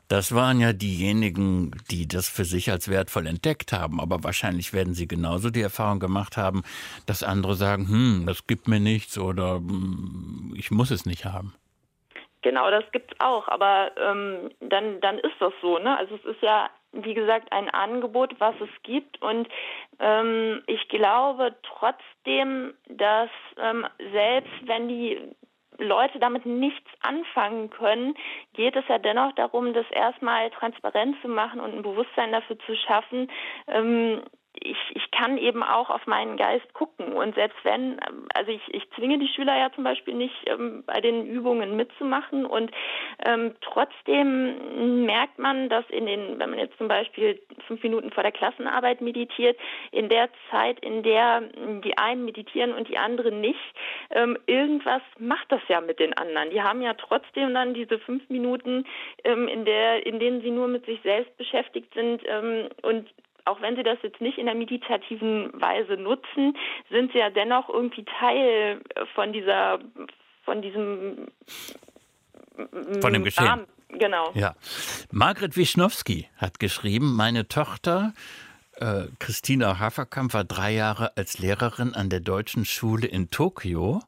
[0.10, 4.02] Das waren ja diejenigen, die das für sich als wertvoll entdeckt haben.
[4.02, 6.64] Aber wahrscheinlich werden sie genauso die Erfahrung gemacht haben,
[7.06, 11.54] dass andere sagen, hm, das gibt mir nichts oder hm, ich muss es nicht haben.
[12.42, 15.98] Genau, das gibt's auch, aber ähm, dann dann ist das so, ne?
[15.98, 19.48] Also es ist ja wie gesagt ein Angebot, was es gibt und
[20.00, 25.36] ähm, ich glaube trotzdem, dass ähm, selbst wenn die
[25.78, 28.16] Leute damit nichts anfangen können,
[28.54, 32.76] geht es ja dennoch darum, das erstmal transparent zu machen und ein Bewusstsein dafür zu
[32.76, 33.30] schaffen,
[33.68, 34.22] ähm,
[34.54, 37.14] ich, ich kann eben auch auf meinen Geist gucken.
[37.14, 38.00] Und selbst wenn,
[38.34, 42.46] also ich, ich zwinge die Schüler ja zum Beispiel nicht, ähm, bei den Übungen mitzumachen.
[42.46, 42.72] Und
[43.26, 48.24] ähm, trotzdem merkt man, dass in den, wenn man jetzt zum Beispiel fünf Minuten vor
[48.24, 49.58] der Klassenarbeit meditiert,
[49.92, 51.42] in der Zeit, in der
[51.84, 53.60] die einen meditieren und die anderen nicht,
[54.12, 56.50] ähm, irgendwas macht das ja mit den anderen.
[56.50, 58.86] Die haben ja trotzdem dann diese fünf Minuten,
[59.24, 63.08] ähm, in der, in denen sie nur mit sich selbst beschäftigt sind ähm, und
[63.46, 66.56] auch wenn sie das jetzt nicht in der meditativen Weise nutzen,
[66.90, 68.82] sind sie ja dennoch irgendwie Teil
[69.16, 69.80] von dieser,
[70.46, 71.28] von diesem
[73.02, 73.48] von dem Geschehen.
[73.48, 73.68] Rahmen.
[73.90, 74.32] Genau.
[74.36, 74.56] Ja.
[75.12, 78.14] Margret Wischnowski hat geschrieben, meine Tochter
[78.76, 84.02] äh, Christina Haferkamp war drei Jahre als Lehrerin an der deutschen Schule in Tokio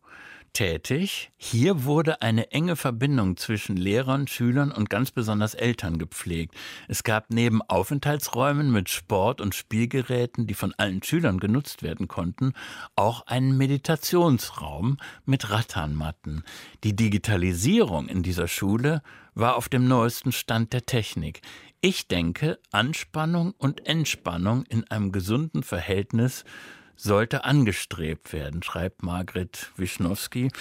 [0.53, 1.31] tätig.
[1.37, 6.55] Hier wurde eine enge Verbindung zwischen Lehrern, Schülern und ganz besonders Eltern gepflegt.
[6.87, 12.53] Es gab neben Aufenthaltsräumen mit Sport- und Spielgeräten, die von allen Schülern genutzt werden konnten,
[12.95, 16.43] auch einen Meditationsraum mit Rattanmatten.
[16.83, 19.01] Die Digitalisierung in dieser Schule
[19.33, 21.41] war auf dem neuesten Stand der Technik.
[21.81, 26.43] Ich denke, Anspannung und Entspannung in einem gesunden Verhältnis
[27.01, 30.51] sollte angestrebt werden, schreibt Margret Wischnowski.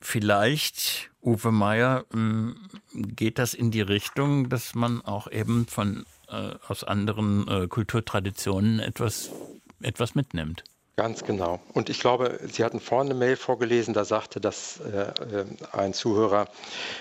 [0.00, 2.56] Vielleicht, Uwe Meier, hm,
[2.92, 8.80] geht das in die Richtung, dass man auch eben von äh, aus anderen äh, Kulturtraditionen
[8.80, 9.30] etwas,
[9.80, 10.64] etwas mitnimmt.
[10.96, 11.60] Ganz genau.
[11.74, 15.10] Und ich glaube, Sie hatten vorne eine Mail vorgelesen, da sagte das äh,
[15.40, 16.48] äh ein Zuhörer,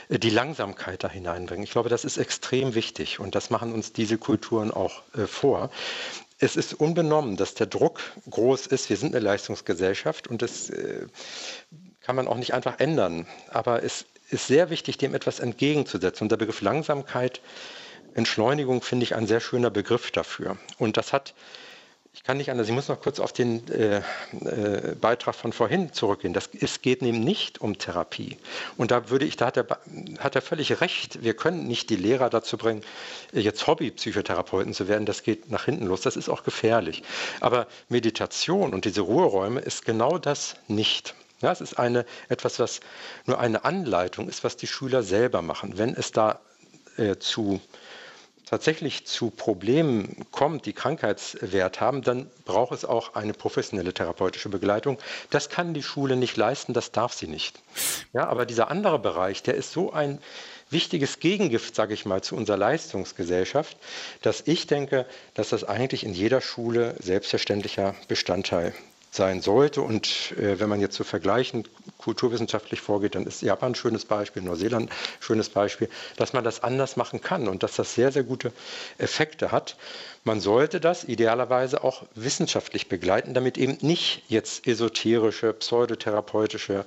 [0.10, 1.64] äh, die Langsamkeit da hineinbringen.
[1.64, 5.70] Ich glaube, das ist extrem wichtig und das machen uns diese Kulturen auch äh, vor
[6.38, 8.90] es ist unbenommen, dass der Druck groß ist.
[8.90, 11.08] Wir sind eine Leistungsgesellschaft und das äh,
[12.02, 13.26] kann man auch nicht einfach ändern.
[13.50, 16.26] Aber es ist sehr wichtig, dem etwas entgegenzusetzen.
[16.26, 17.42] Und der Begriff Langsamkeit,
[18.14, 20.58] Entschleunigung finde ich ein sehr schöner Begriff dafür.
[20.78, 21.34] Und das hat
[22.16, 25.92] ich kann nicht anders, ich muss noch kurz auf den äh, äh, Beitrag von vorhin
[25.92, 26.34] zurückgehen.
[26.34, 28.38] Das, es geht eben nicht um Therapie.
[28.78, 29.68] Und da würde ich, da hat er,
[30.20, 31.22] hat er völlig recht.
[31.24, 32.84] Wir können nicht die Lehrer dazu bringen,
[33.34, 35.06] jetzt Hobbypsychotherapeuten zu werden.
[35.06, 36.02] Das geht nach hinten los.
[36.02, 37.04] Das ist auch gefährlich.
[37.42, 41.16] Aber Meditation und diese Ruheräume ist genau das nicht.
[41.42, 42.80] Ja, es ist eine, etwas, was
[43.26, 45.78] nur eine Anleitung ist, was die Schüler selber machen.
[45.78, 46.40] Wenn es da
[46.96, 47.60] äh, zu
[48.46, 54.98] tatsächlich zu Problemen kommt, die Krankheitswert haben, dann braucht es auch eine professionelle therapeutische Begleitung.
[55.30, 57.60] Das kann die Schule nicht leisten, das darf sie nicht.
[58.14, 60.20] Ja, aber dieser andere Bereich, der ist so ein
[60.70, 63.78] wichtiges Gegengift, sage ich mal, zu unserer Leistungsgesellschaft,
[64.22, 68.74] dass ich denke, dass das eigentlich in jeder Schule selbstverständlicher Bestandteil
[69.16, 69.82] sein sollte.
[69.82, 74.44] Und äh, wenn man jetzt so vergleichen, kulturwissenschaftlich vorgeht, dann ist Japan ein schönes Beispiel,
[74.44, 78.24] Neuseeland ein schönes Beispiel, dass man das anders machen kann und dass das sehr, sehr
[78.24, 78.52] gute
[78.98, 79.78] Effekte hat.
[80.24, 86.86] Man sollte das idealerweise auch wissenschaftlich begleiten, damit eben nicht jetzt esoterische, pseudotherapeutische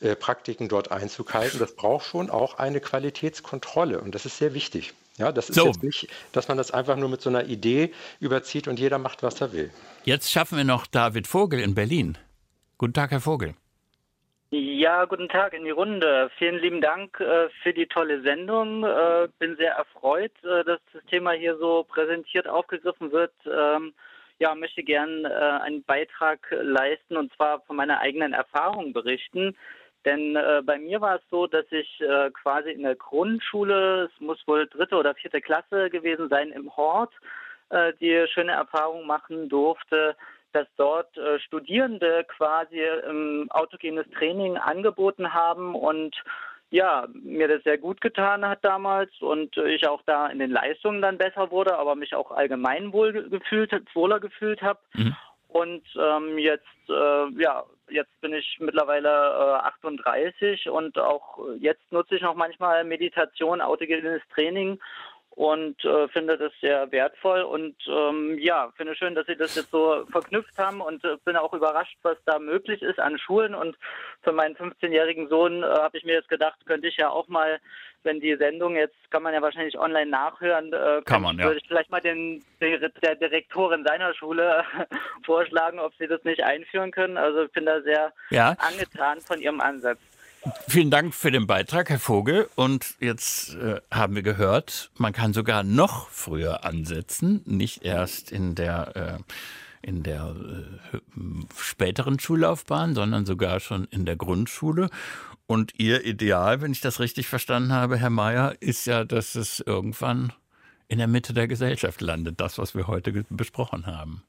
[0.00, 1.58] äh, Praktiken dort Einzug halten.
[1.58, 4.94] Das braucht schon auch eine Qualitätskontrolle und das ist sehr wichtig.
[5.18, 5.66] Ja, das ist so.
[5.66, 9.22] jetzt nicht, dass man das einfach nur mit so einer Idee überzieht und jeder macht,
[9.22, 9.70] was er will.
[10.04, 12.16] Jetzt schaffen wir noch David Vogel in Berlin.
[12.78, 13.54] Guten Tag, Herr Vogel.
[14.50, 16.30] Ja, guten Tag in die Runde.
[16.36, 18.84] Vielen lieben Dank äh, für die tolle Sendung.
[18.84, 23.32] Äh, bin sehr erfreut, äh, dass das Thema hier so präsentiert aufgegriffen wird.
[23.46, 23.94] Ähm,
[24.38, 29.56] ja, möchte gern äh, einen Beitrag leisten und zwar von meiner eigenen Erfahrung berichten.
[30.04, 34.20] Denn äh, bei mir war es so, dass ich äh, quasi in der Grundschule, es
[34.20, 37.12] muss wohl dritte oder vierte Klasse gewesen sein, im Hort,
[37.70, 40.16] äh, die schöne Erfahrung machen durfte,
[40.52, 46.16] dass dort äh, Studierende quasi ähm, autogenes Training angeboten haben und
[46.70, 51.02] ja, mir das sehr gut getan hat damals und ich auch da in den Leistungen
[51.02, 54.80] dann besser wurde, aber mich auch allgemein wohl gefühlt, wohler gefühlt habe.
[54.94, 55.14] Mhm.
[55.52, 62.16] Und ähm, jetzt, äh, ja, jetzt bin ich mittlerweile äh, 38 und auch jetzt nutze
[62.16, 64.80] ich noch manchmal Meditation, autogenes Training
[65.34, 69.70] und äh, finde das sehr wertvoll und ähm, ja, finde schön, dass Sie das jetzt
[69.70, 73.76] so verknüpft haben und äh, bin auch überrascht, was da möglich ist an Schulen und
[74.22, 77.60] für meinen 15-jährigen Sohn äh, habe ich mir jetzt gedacht, könnte ich ja auch mal,
[78.02, 81.44] wenn die Sendung jetzt kann man ja wahrscheinlich online nachhören, äh, kann man, ja.
[81.44, 84.64] würde ich vielleicht mal den der Direktorin seiner Schule
[85.24, 87.16] vorschlagen, ob sie das nicht einführen können.
[87.16, 88.54] Also ich bin da sehr ja.
[88.58, 89.98] angetan von ihrem Ansatz.
[90.66, 92.48] Vielen Dank für den Beitrag, Herr Vogel.
[92.56, 98.56] Und jetzt äh, haben wir gehört, man kann sogar noch früher ansetzen, nicht erst in
[98.56, 100.34] der, äh, in der
[100.94, 100.98] äh,
[101.56, 104.90] späteren Schullaufbahn, sondern sogar schon in der Grundschule.
[105.46, 109.60] Und Ihr Ideal, wenn ich das richtig verstanden habe, Herr Mayer, ist ja, dass es
[109.60, 110.32] irgendwann
[110.88, 114.24] in der Mitte der Gesellschaft landet, das, was wir heute besprochen haben.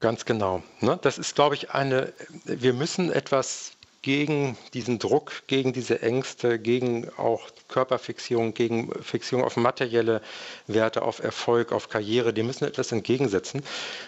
[0.00, 0.62] Ganz genau.
[0.80, 0.98] Ne?
[1.00, 2.12] Das ist, glaube ich, eine,
[2.44, 3.73] wir müssen etwas
[4.04, 10.20] gegen diesen Druck, gegen diese Ängste, gegen auch Körperfixierung, gegen Fixierung auf materielle
[10.66, 13.62] Werte, auf Erfolg, auf Karriere, dem müssen etwas entgegensetzen,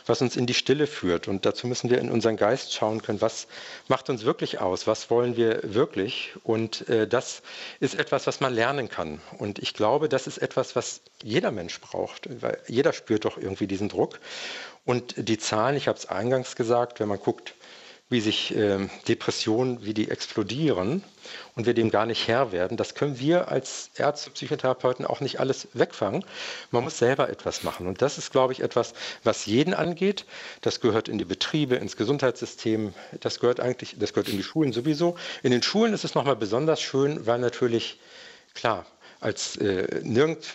[0.04, 1.28] was uns in die Stille führt.
[1.28, 3.46] Und dazu müssen wir in unseren Geist schauen können, was
[3.88, 6.34] macht uns wirklich aus, was wollen wir wirklich.
[6.44, 7.40] Und äh, das
[7.80, 9.22] ist etwas, was man lernen kann.
[9.38, 13.66] Und ich glaube, das ist etwas, was jeder Mensch braucht, weil jeder spürt doch irgendwie
[13.66, 14.20] diesen Druck.
[14.84, 17.54] Und die Zahlen, ich habe es eingangs gesagt, wenn man guckt,
[18.08, 21.02] wie sich äh, Depressionen, wie die explodieren
[21.56, 22.76] und wir dem gar nicht Herr werden.
[22.76, 26.24] Das können wir als Ärzte, Psychotherapeuten auch nicht alles wegfangen.
[26.70, 27.88] Man muss selber etwas machen.
[27.88, 30.24] Und das ist, glaube ich, etwas, was jeden angeht.
[30.60, 32.94] Das gehört in die Betriebe, ins Gesundheitssystem.
[33.18, 35.16] Das gehört eigentlich, das gehört in die Schulen sowieso.
[35.42, 37.98] In den Schulen ist es nochmal besonders schön, weil natürlich,
[38.54, 38.86] klar,
[39.18, 40.46] als äh, nirgend,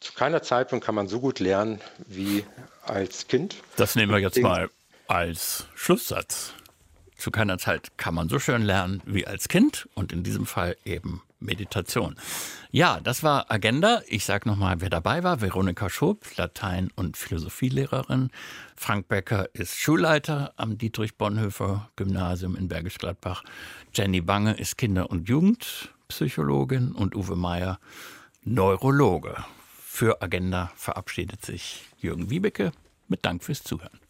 [0.00, 2.44] zu keiner Zeitpunkt kann man so gut lernen wie
[2.84, 3.54] als Kind.
[3.76, 4.68] Das nehmen wir jetzt mal
[5.06, 6.52] als Schlusssatz.
[7.22, 10.76] Zu keiner Zeit kann man so schön lernen wie als Kind und in diesem Fall
[10.84, 12.16] eben Meditation.
[12.72, 14.02] Ja, das war Agenda.
[14.08, 15.40] Ich sage nochmal, wer dabei war.
[15.40, 18.30] Veronika Schob, Latein- und Philosophielehrerin.
[18.74, 23.44] Frank Becker ist Schulleiter am Dietrich Bonhoeffer Gymnasium in Bergisch Gladbach.
[23.94, 27.78] Jenny Bange ist Kinder- und Jugendpsychologin und Uwe Meier
[28.42, 29.36] Neurologe.
[29.80, 32.72] Für Agenda verabschiedet sich Jürgen Wiebeke
[33.06, 34.01] mit Dank fürs Zuhören.